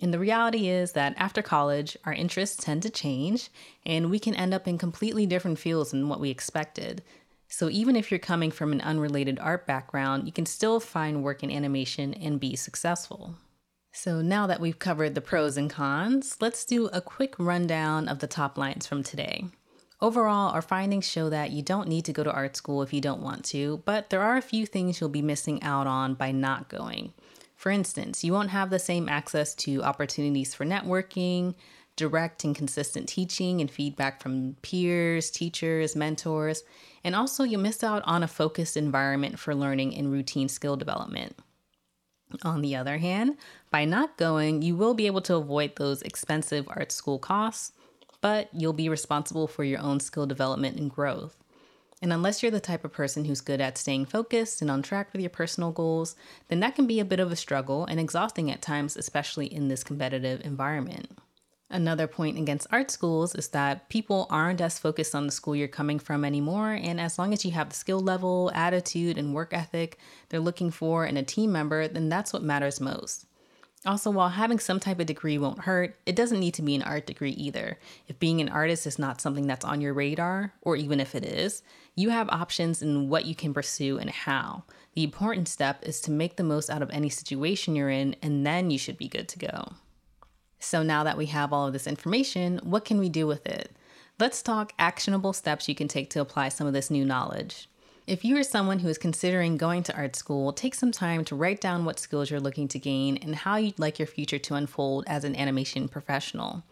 and 0.03 0.13
the 0.13 0.19
reality 0.19 0.69
is 0.69 0.93
that 0.93 1.15
after 1.17 1.43
college, 1.43 1.97
our 2.05 2.13
interests 2.13 2.63
tend 2.63 2.83
to 2.83 2.91
change, 2.91 3.51
and 3.87 4.11
we 4.11 4.19
can 4.19 4.35
end 4.35 4.53
up 4.53 4.67
in 4.67 4.79
completely 4.79 5.27
different 5.27 5.59
fields 5.59 5.91
than 5.91 6.09
what 6.09 6.21
we 6.21 6.31
expected. 6.31 7.03
So, 7.49 7.69
even 7.69 7.97
if 7.97 8.11
you're 8.11 8.21
coming 8.21 8.51
from 8.51 8.73
an 8.73 8.81
unrelated 8.81 9.39
art 9.41 9.67
background, 9.67 10.27
you 10.27 10.33
can 10.33 10.47
still 10.47 10.81
find 10.81 11.23
work 11.23 11.43
in 11.43 11.51
animation 11.51 12.15
and 12.15 12.41
be 12.41 12.57
successful. 12.57 13.37
So, 13.93 14.23
now 14.23 14.47
that 14.47 14.61
we've 14.61 14.79
covered 14.79 15.15
the 15.15 15.21
pros 15.21 15.57
and 15.57 15.69
cons, 15.69 16.37
let's 16.41 16.65
do 16.65 16.87
a 16.87 17.01
quick 17.01 17.35
rundown 17.39 18.09
of 18.09 18.21
the 18.21 18.27
top 18.27 18.57
lines 18.57 18.87
from 18.87 19.03
today. 19.03 19.47
Overall, 20.01 20.51
our 20.53 20.63
findings 20.63 21.07
show 21.07 21.29
that 21.29 21.51
you 21.51 21.61
don't 21.61 21.89
need 21.89 22.05
to 22.07 22.13
go 22.13 22.25
to 22.25 22.33
art 22.33 22.57
school 22.57 22.83
if 22.83 22.93
you 22.93 23.01
don't 23.01 23.21
want 23.21 23.45
to, 23.47 23.83
but 23.85 24.09
there 24.09 24.23
are 24.23 24.37
a 24.37 24.43
few 24.43 24.65
things 24.65 25.01
you'll 25.01 25.11
be 25.11 25.21
missing 25.21 25.63
out 25.63 25.87
on 25.87 26.15
by 26.15 26.31
not 26.33 26.69
going. 26.69 27.13
For 27.57 27.71
instance, 27.71 28.25
you 28.25 28.33
won't 28.33 28.49
have 28.51 28.71
the 28.71 28.79
same 28.79 29.09
access 29.09 29.55
to 29.57 29.83
opportunities 29.83 30.55
for 30.55 30.65
networking, 30.65 31.55
direct 31.97 32.45
and 32.45 32.57
consistent 32.57 33.07
teaching 33.07 33.61
and 33.61 33.71
feedback 33.71 34.23
from 34.23 34.57
peers, 34.63 35.31
teachers, 35.31 35.95
mentors, 35.95 36.63
and 37.05 37.15
also 37.15 37.45
you'll 37.45 37.61
miss 37.61 37.85
out 37.85 38.03
on 38.07 38.23
a 38.23 38.29
focused 38.29 38.79
environment 38.79 39.39
for 39.39 39.55
learning 39.55 39.95
and 39.95 40.11
routine 40.11 40.49
skill 40.49 40.77
development. 40.77 41.37
On 42.43 42.63
the 42.63 42.77
other 42.77 42.99
hand, 42.99 43.37
by 43.71 43.85
not 43.85 44.17
going, 44.17 44.63
you 44.63 44.77
will 44.77 44.95
be 44.95 45.07
able 45.07 45.21
to 45.23 45.37
avoid 45.37 45.77
those 45.77 46.03
expensive 46.03 46.67
art 46.69 46.93
school 46.93 47.19
costs, 47.19 47.73
but 48.21 48.49
you'll 48.53 48.73
be 48.73 48.89
responsible 48.89 49.47
for 49.47 49.65
your 49.65 49.81
own 49.81 50.01
skill 50.01 50.27
development 50.27 50.79
and 50.79 50.91
growth. 50.91 51.37
And 52.03 52.13
unless 52.13 52.43
you're 52.43 52.51
the 52.51 52.61
type 52.61 52.85
of 52.85 52.93
person 52.93 53.27
who's 53.27 53.41
good 53.41 53.61
at 53.61 53.77
staying 53.77 54.07
focused 54.07 54.63
and 54.63 54.71
on 54.71 54.83
track 54.83 55.13
with 55.13 55.21
your 55.21 55.31
personal 55.31 55.71
goals, 55.71 56.17
then 56.49 56.61
that 56.61 56.75
can 56.75 56.87
be 56.87 56.99
a 56.99 57.05
bit 57.05 57.21
of 57.21 57.31
a 57.31 57.37
struggle 57.37 57.85
and 57.85 58.01
exhausting 58.01 58.51
at 58.51 58.63
times, 58.63 58.97
especially 58.97 59.47
in 59.47 59.69
this 59.69 59.85
competitive 59.85 60.41
environment. 60.45 61.11
Another 61.73 62.09
point 62.09 62.37
against 62.37 62.67
art 62.73 62.91
schools 62.91 63.33
is 63.37 63.49
that 63.49 63.89
people 63.89 64.27
aren't 64.29 64.61
as 64.61 64.81
focused 64.81 65.15
on 65.15 65.27
the 65.27 65.33
school 65.33 65.55
you're 65.55 65.69
coming 65.69 66.01
from 66.01 66.25
anymore, 66.25 66.73
and 66.73 67.01
as 67.01 67.17
long 67.17 67.33
as 67.33 67.45
you 67.45 67.53
have 67.53 67.69
the 67.69 67.77
skill 67.77 68.01
level, 68.01 68.51
attitude, 68.55 69.17
and 69.17 69.33
work 69.33 69.55
ethic 69.55 69.97
they're 70.29 70.41
looking 70.41 70.73
for 70.73 71.07
in 71.07 71.17
a 71.17 71.23
team 71.23 71.53
member, 71.53 71.87
then 71.87 72.09
that's 72.09 72.33
what 72.33 72.43
matters 72.43 72.81
most. 72.81 73.25
Also, 73.87 74.11
while 74.11 74.31
having 74.31 74.59
some 74.59 74.81
type 74.81 74.99
of 74.99 75.07
degree 75.07 75.39
won't 75.39 75.61
hurt, 75.61 75.97
it 76.05 76.17
doesn't 76.17 76.41
need 76.41 76.55
to 76.55 76.61
be 76.61 76.75
an 76.75 76.83
art 76.83 77.07
degree 77.07 77.31
either. 77.31 77.79
If 78.09 78.19
being 78.19 78.41
an 78.41 78.49
artist 78.49 78.85
is 78.87 78.99
not 78.99 79.21
something 79.21 79.47
that's 79.47 79.65
on 79.65 79.81
your 79.81 79.95
radar, 79.95 80.53
or 80.61 80.75
even 80.75 80.99
if 80.99 81.15
it 81.15 81.25
is, 81.25 81.63
you 81.95 82.11
have 82.11 82.29
options 82.31 82.83
in 82.83 83.09
what 83.09 83.25
you 83.25 83.35
can 83.35 83.55
pursue 83.55 83.97
and 83.97 84.11
how. 84.11 84.65
The 84.95 85.05
important 85.05 85.49
step 85.49 85.83
is 85.83 86.01
to 86.03 86.11
make 86.11 86.37
the 86.37 86.43
most 86.43 86.69
out 86.69 86.83
of 86.83 86.91
any 86.91 87.09
situation 87.09 87.77
you're 87.77 87.89
in, 87.89 88.17
and 88.21 88.45
then 88.45 88.71
you 88.71 88.77
should 88.77 88.99
be 88.99 89.09
good 89.09 89.29
to 89.29 89.39
go. 89.39 89.73
So 90.61 90.83
now 90.83 91.03
that 91.05 91.17
we 91.17 91.27
have 91.27 91.53
all 91.53 91.67
of 91.67 91.73
this 91.73 91.87
information, 91.87 92.61
what 92.63 92.85
can 92.85 92.99
we 92.99 93.09
do 93.09 93.27
with 93.27 93.47
it? 93.47 93.73
Let's 94.19 94.43
talk 94.43 94.75
actionable 94.79 95.33
steps 95.33 95.69
you 95.69 95.75
can 95.75 95.89
take 95.89 96.11
to 96.11 96.21
apply 96.21 96.51
some 96.51 96.67
of 96.67 96.75
this 96.75 96.91
new 96.91 97.05
knowledge. 97.05 97.69
If 98.07 98.25
you 98.25 98.37
are 98.37 98.43
someone 98.43 98.81
who 98.81 98.89
is 98.89 98.99
considering 98.99 99.57
going 99.57 99.83
to 99.85 99.97
art 99.97 100.17
school, 100.17 100.53
take 100.53 100.75
some 100.75 100.93
time 100.93 101.25
to 101.27 101.35
write 101.35 101.61
down 101.61 101.85
what 101.85 101.99
skills 101.99 102.31
you're 102.31 102.41
looking 102.41 102.69
to 102.69 102.79
gain 102.79 103.17
and 103.17 103.35
how 103.35 103.57
you'd 103.57 103.79
like 103.79 103.99
your 103.99 104.07
future 104.07 104.39
to 104.39 104.55
unfold 104.55 105.05
as 105.07 105.25
an 105.25 105.35
animation 105.35 105.89
professional. 105.89 106.63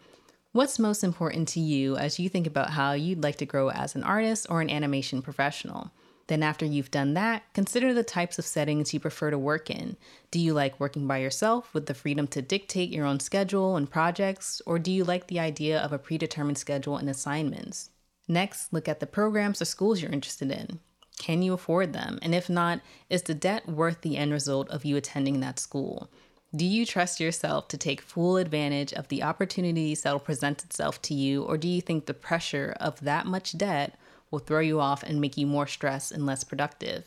What's 0.51 0.79
most 0.79 1.03
important 1.03 1.47
to 1.49 1.59
you 1.59 1.95
as 1.95 2.19
you 2.19 2.29
think 2.29 2.45
about 2.45 2.71
how 2.71 2.93
you'd 2.93 3.23
like 3.23 3.37
to 3.37 3.45
grow 3.45 3.69
as 3.69 3.95
an 3.95 4.03
artist 4.03 4.47
or 4.49 4.61
an 4.61 4.69
animation 4.69 5.21
professional? 5.21 5.91
Then, 6.29 6.43
after 6.43 6.63
you've 6.63 6.91
done 6.91 7.15
that, 7.15 7.41
consider 7.55 7.91
the 7.91 8.03
types 8.03 8.37
of 8.37 8.45
settings 8.45 8.93
you 8.93 8.99
prefer 8.99 9.31
to 9.31 9.37
work 9.39 9.71
in. 9.71 9.97
Do 10.29 10.37
you 10.37 10.53
like 10.53 10.79
working 10.79 11.07
by 11.07 11.17
yourself 11.17 11.73
with 11.73 11.87
the 11.87 11.95
freedom 11.95 12.27
to 12.27 12.41
dictate 12.43 12.91
your 12.91 13.07
own 13.07 13.19
schedule 13.19 13.75
and 13.75 13.89
projects, 13.89 14.61
or 14.67 14.77
do 14.77 14.91
you 14.91 15.03
like 15.03 15.25
the 15.25 15.39
idea 15.39 15.79
of 15.79 15.91
a 15.91 15.97
predetermined 15.97 16.59
schedule 16.59 16.97
and 16.97 17.09
assignments? 17.09 17.89
Next, 18.27 18.71
look 18.71 18.87
at 18.87 18.99
the 18.99 19.07
programs 19.07 19.59
or 19.59 19.65
schools 19.65 20.03
you're 20.03 20.11
interested 20.11 20.51
in. 20.51 20.79
Can 21.17 21.41
you 21.41 21.53
afford 21.53 21.93
them? 21.93 22.19
And 22.21 22.35
if 22.35 22.47
not, 22.47 22.81
is 23.09 23.23
the 23.23 23.33
debt 23.33 23.67
worth 23.67 24.01
the 24.01 24.15
end 24.15 24.31
result 24.31 24.69
of 24.69 24.85
you 24.85 24.97
attending 24.97 25.39
that 25.39 25.57
school? 25.57 26.11
Do 26.55 26.63
you 26.63 26.85
trust 26.85 27.19
yourself 27.19 27.67
to 27.69 27.77
take 27.77 28.01
full 28.01 28.37
advantage 28.37 28.93
of 28.93 29.07
the 29.07 29.23
opportunities 29.23 30.03
that 30.03 30.11
will 30.11 30.19
present 30.19 30.63
itself 30.63 31.01
to 31.03 31.15
you, 31.15 31.41
or 31.41 31.57
do 31.57 31.67
you 31.67 31.81
think 31.81 32.05
the 32.05 32.13
pressure 32.13 32.75
of 32.79 32.99
that 32.99 33.25
much 33.25 33.57
debt 33.57 33.97
will 34.31 34.39
throw 34.39 34.59
you 34.59 34.79
off 34.79 35.03
and 35.03 35.19
make 35.19 35.37
you 35.37 35.47
more 35.47 35.67
stressed 35.67 36.11
and 36.11 36.25
less 36.25 36.43
productive. 36.43 37.05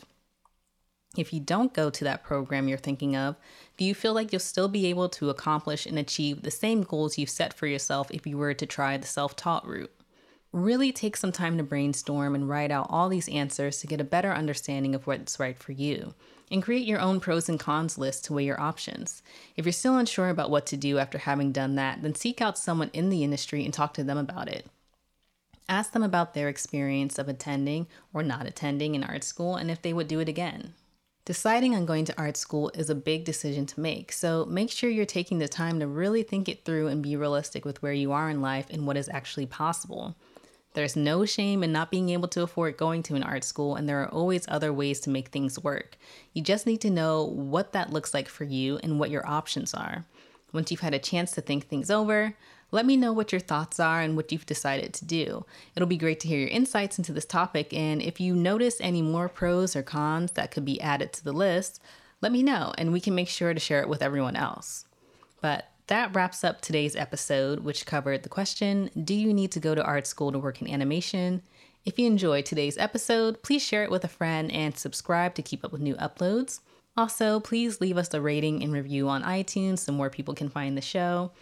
If 1.16 1.32
you 1.32 1.40
don't 1.40 1.74
go 1.74 1.90
to 1.90 2.04
that 2.04 2.22
program 2.22 2.68
you're 2.68 2.78
thinking 2.78 3.16
of, 3.16 3.37
do 3.76 3.85
you 3.85 3.94
feel 3.94 4.14
like 4.14 4.32
you'll 4.32 4.40
still 4.40 4.68
be 4.68 4.87
able 4.87 5.11
to 5.11 5.28
accomplish 5.28 5.85
and 5.85 5.98
achieve 5.98 6.42
the 6.42 6.50
same 6.50 6.82
goals 6.82 7.18
you've 7.18 7.28
set 7.28 7.52
for 7.52 7.66
yourself 7.66 8.11
if 8.11 8.26
you 8.26 8.38
were 8.38 8.54
to 8.54 8.64
try 8.64 8.96
the 8.96 9.06
self 9.06 9.37
taught 9.37 9.66
route? 9.66 9.92
Really 10.52 10.90
take 10.90 11.16
some 11.16 11.32
time 11.32 11.58
to 11.58 11.64
brainstorm 11.64 12.35
and 12.35 12.48
write 12.48 12.70
out 12.70 12.87
all 12.88 13.08
these 13.11 13.28
answers 13.28 13.78
to 13.80 13.87
get 13.87 14.00
a 14.00 14.04
better 14.04 14.32
understanding 14.32 14.94
of 14.94 15.06
what's 15.06 15.38
right 15.38 15.58
for 15.58 15.72
you. 15.72 16.14
And 16.50 16.62
create 16.62 16.87
your 16.87 17.00
own 17.00 17.20
pros 17.20 17.48
and 17.48 17.58
cons 17.58 17.96
list 17.96 18.26
to 18.26 18.35
weigh 18.35 18.44
your 18.44 18.61
options. 18.61 19.22
If 19.56 19.64
you're 19.64 19.72
still 19.72 19.96
unsure 19.96 20.28
about 20.28 20.50
what 20.50 20.66
to 20.66 20.76
do 20.76 20.98
after 20.98 21.16
having 21.16 21.52
done 21.52 21.76
that, 21.76 22.02
then 22.02 22.14
seek 22.14 22.42
out 22.42 22.58
someone 22.58 22.90
in 22.92 23.08
the 23.08 23.24
industry 23.24 23.64
and 23.64 23.72
talk 23.72 23.94
to 23.94 24.04
them 24.04 24.18
about 24.18 24.48
it. 24.48 24.66
Ask 25.72 25.92
them 25.92 26.02
about 26.02 26.35
their 26.35 26.50
experience 26.50 27.18
of 27.18 27.30
attending 27.30 27.87
or 28.12 28.22
not 28.22 28.46
attending 28.46 28.94
an 28.94 29.02
art 29.02 29.24
school 29.24 29.56
and 29.56 29.70
if 29.70 29.80
they 29.80 29.94
would 29.94 30.06
do 30.06 30.20
it 30.20 30.28
again. 30.28 30.74
Deciding 31.24 31.74
on 31.74 31.87
going 31.87 32.04
to 32.04 32.18
art 32.18 32.37
school 32.37 32.70
is 32.74 32.90
a 32.90 32.94
big 32.94 33.24
decision 33.24 33.64
to 33.64 33.80
make, 33.80 34.12
so 34.12 34.44
make 34.44 34.70
sure 34.70 34.90
you're 34.90 35.06
taking 35.06 35.38
the 35.38 35.48
time 35.48 35.80
to 35.80 35.87
really 35.87 36.22
think 36.22 36.46
it 36.46 36.66
through 36.66 36.88
and 36.88 37.02
be 37.02 37.16
realistic 37.16 37.64
with 37.64 37.80
where 37.80 37.94
you 37.94 38.12
are 38.12 38.28
in 38.28 38.42
life 38.42 38.66
and 38.68 38.87
what 38.87 38.98
is 38.98 39.08
actually 39.08 39.46
possible. 39.46 40.14
There's 40.74 40.94
no 40.94 41.24
shame 41.24 41.64
in 41.64 41.72
not 41.72 41.90
being 41.90 42.11
able 42.11 42.28
to 42.28 42.42
afford 42.42 42.76
going 42.76 43.02
to 43.04 43.14
an 43.14 43.22
art 43.22 43.42
school, 43.42 43.74
and 43.74 43.88
there 43.88 44.02
are 44.02 44.11
always 44.11 44.44
other 44.48 44.74
ways 44.74 45.00
to 45.00 45.11
make 45.11 45.28
things 45.28 45.58
work. 45.58 45.96
You 46.35 46.42
just 46.42 46.66
need 46.66 46.82
to 46.82 46.90
know 46.90 47.24
what 47.24 47.72
that 47.72 47.94
looks 47.94 48.12
like 48.12 48.28
for 48.28 48.44
you 48.44 48.76
and 48.82 49.00
what 49.00 49.08
your 49.08 49.26
options 49.26 49.72
are. 49.72 50.04
Once 50.52 50.70
you've 50.70 50.80
had 50.80 50.92
a 50.92 50.98
chance 50.98 51.30
to 51.32 51.40
think 51.40 51.66
things 51.66 51.90
over, 51.90 52.37
let 52.72 52.85
me 52.85 52.96
know 52.96 53.12
what 53.12 53.30
your 53.30 53.40
thoughts 53.40 53.78
are 53.78 54.00
and 54.00 54.16
what 54.16 54.32
you've 54.32 54.46
decided 54.46 54.92
to 54.94 55.04
do. 55.04 55.46
It'll 55.76 55.87
be 55.87 55.96
great 55.96 56.18
to 56.20 56.28
hear 56.28 56.40
your 56.40 56.48
insights 56.48 56.98
into 56.98 57.12
this 57.12 57.24
topic, 57.24 57.72
and 57.72 58.02
if 58.02 58.18
you 58.18 58.35
notice 58.35 58.80
any 58.80 59.02
more 59.02 59.28
pros 59.28 59.76
or 59.76 59.82
cons 59.82 60.32
that 60.32 60.50
could 60.50 60.64
be 60.64 60.80
added 60.80 61.12
to 61.12 61.22
the 61.24 61.32
list, 61.32 61.80
let 62.20 62.32
me 62.32 62.42
know 62.42 62.72
and 62.76 62.92
we 62.92 63.00
can 63.00 63.14
make 63.14 63.28
sure 63.28 63.54
to 63.54 63.61
share 63.61 63.82
it 63.82 63.88
with 63.88 64.02
everyone 64.02 64.37
else. 64.37 64.87
But 65.40 65.68
that 65.88 66.14
wraps 66.14 66.42
up 66.42 66.61
today's 66.61 66.96
episode, 66.96 67.61
which 67.61 67.87
covered 67.87 68.22
the 68.22 68.28
question 68.28 68.90
Do 69.04 69.14
you 69.14 69.35
need 69.35 69.52
to 69.52 69.61
go 69.61 69.74
to 69.74 69.85
art 69.85 70.06
school 70.06 70.32
to 70.32 70.38
work 70.38 70.62
in 70.62 70.70
animation? 70.70 71.42
If 71.85 71.98
you 71.98 72.06
enjoyed 72.06 72.46
today's 72.46 72.78
episode, 72.78 73.42
please 73.42 73.62
share 73.62 73.82
it 73.82 73.90
with 73.90 74.04
a 74.04 74.08
friend 74.08 74.50
and 74.52 74.76
subscribe 74.78 75.35
to 75.35 75.42
keep 75.42 75.64
up 75.64 75.72
with 75.72 75.80
new 75.80 75.96
uploads. 75.96 76.61
Also, 76.96 77.40
please 77.40 77.80
leave 77.80 77.98
us 77.98 78.14
a 78.14 78.20
rating 78.20 78.62
and 78.62 78.72
review 78.72 79.08
on 79.08 79.24
iTunes 79.24 79.80
so 79.80 79.92
more 79.92 80.11
people 80.11 80.35
can 80.35 80.48
find 80.48 80.76
the 80.76 80.82
show. 80.82 81.32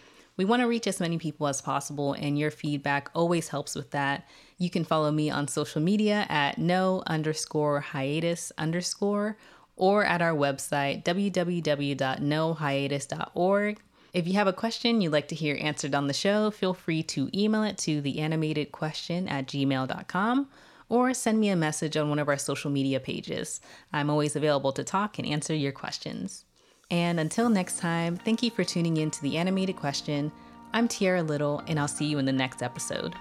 We 0.40 0.46
want 0.46 0.60
to 0.60 0.66
reach 0.66 0.86
as 0.86 1.00
many 1.00 1.18
people 1.18 1.48
as 1.48 1.60
possible, 1.60 2.14
and 2.14 2.38
your 2.38 2.50
feedback 2.50 3.10
always 3.14 3.48
helps 3.48 3.74
with 3.74 3.90
that. 3.90 4.26
You 4.56 4.70
can 4.70 4.86
follow 4.86 5.10
me 5.10 5.28
on 5.28 5.48
social 5.48 5.82
media 5.82 6.24
at 6.30 6.56
no 6.56 7.02
underscore 7.06 7.80
hiatus 7.80 8.50
underscore 8.56 9.36
or 9.76 10.06
at 10.06 10.22
our 10.22 10.32
website, 10.32 11.04
www.nohiatus.org. 11.04 13.80
If 14.14 14.26
you 14.26 14.32
have 14.32 14.46
a 14.46 14.54
question 14.54 15.02
you'd 15.02 15.12
like 15.12 15.28
to 15.28 15.34
hear 15.34 15.58
answered 15.60 15.94
on 15.94 16.06
the 16.06 16.14
show, 16.14 16.50
feel 16.50 16.72
free 16.72 17.02
to 17.02 17.28
email 17.38 17.62
it 17.62 17.76
to 17.76 18.00
theanimatedquestion 18.00 19.30
at 19.30 19.46
gmail.com 19.46 20.48
or 20.88 21.12
send 21.12 21.38
me 21.38 21.50
a 21.50 21.56
message 21.56 21.98
on 21.98 22.08
one 22.08 22.18
of 22.18 22.30
our 22.30 22.38
social 22.38 22.70
media 22.70 22.98
pages. 22.98 23.60
I'm 23.92 24.08
always 24.08 24.34
available 24.34 24.72
to 24.72 24.84
talk 24.84 25.18
and 25.18 25.28
answer 25.28 25.54
your 25.54 25.72
questions. 25.72 26.46
And 26.90 27.20
until 27.20 27.48
next 27.48 27.78
time, 27.78 28.16
thank 28.16 28.42
you 28.42 28.50
for 28.50 28.64
tuning 28.64 28.96
in 28.96 29.10
to 29.12 29.22
The 29.22 29.36
Animated 29.36 29.76
Question. 29.76 30.32
I'm 30.72 30.88
Tiara 30.88 31.22
Little, 31.22 31.62
and 31.66 31.78
I'll 31.78 31.88
see 31.88 32.06
you 32.06 32.18
in 32.18 32.24
the 32.24 32.32
next 32.32 32.62
episode. 32.62 33.14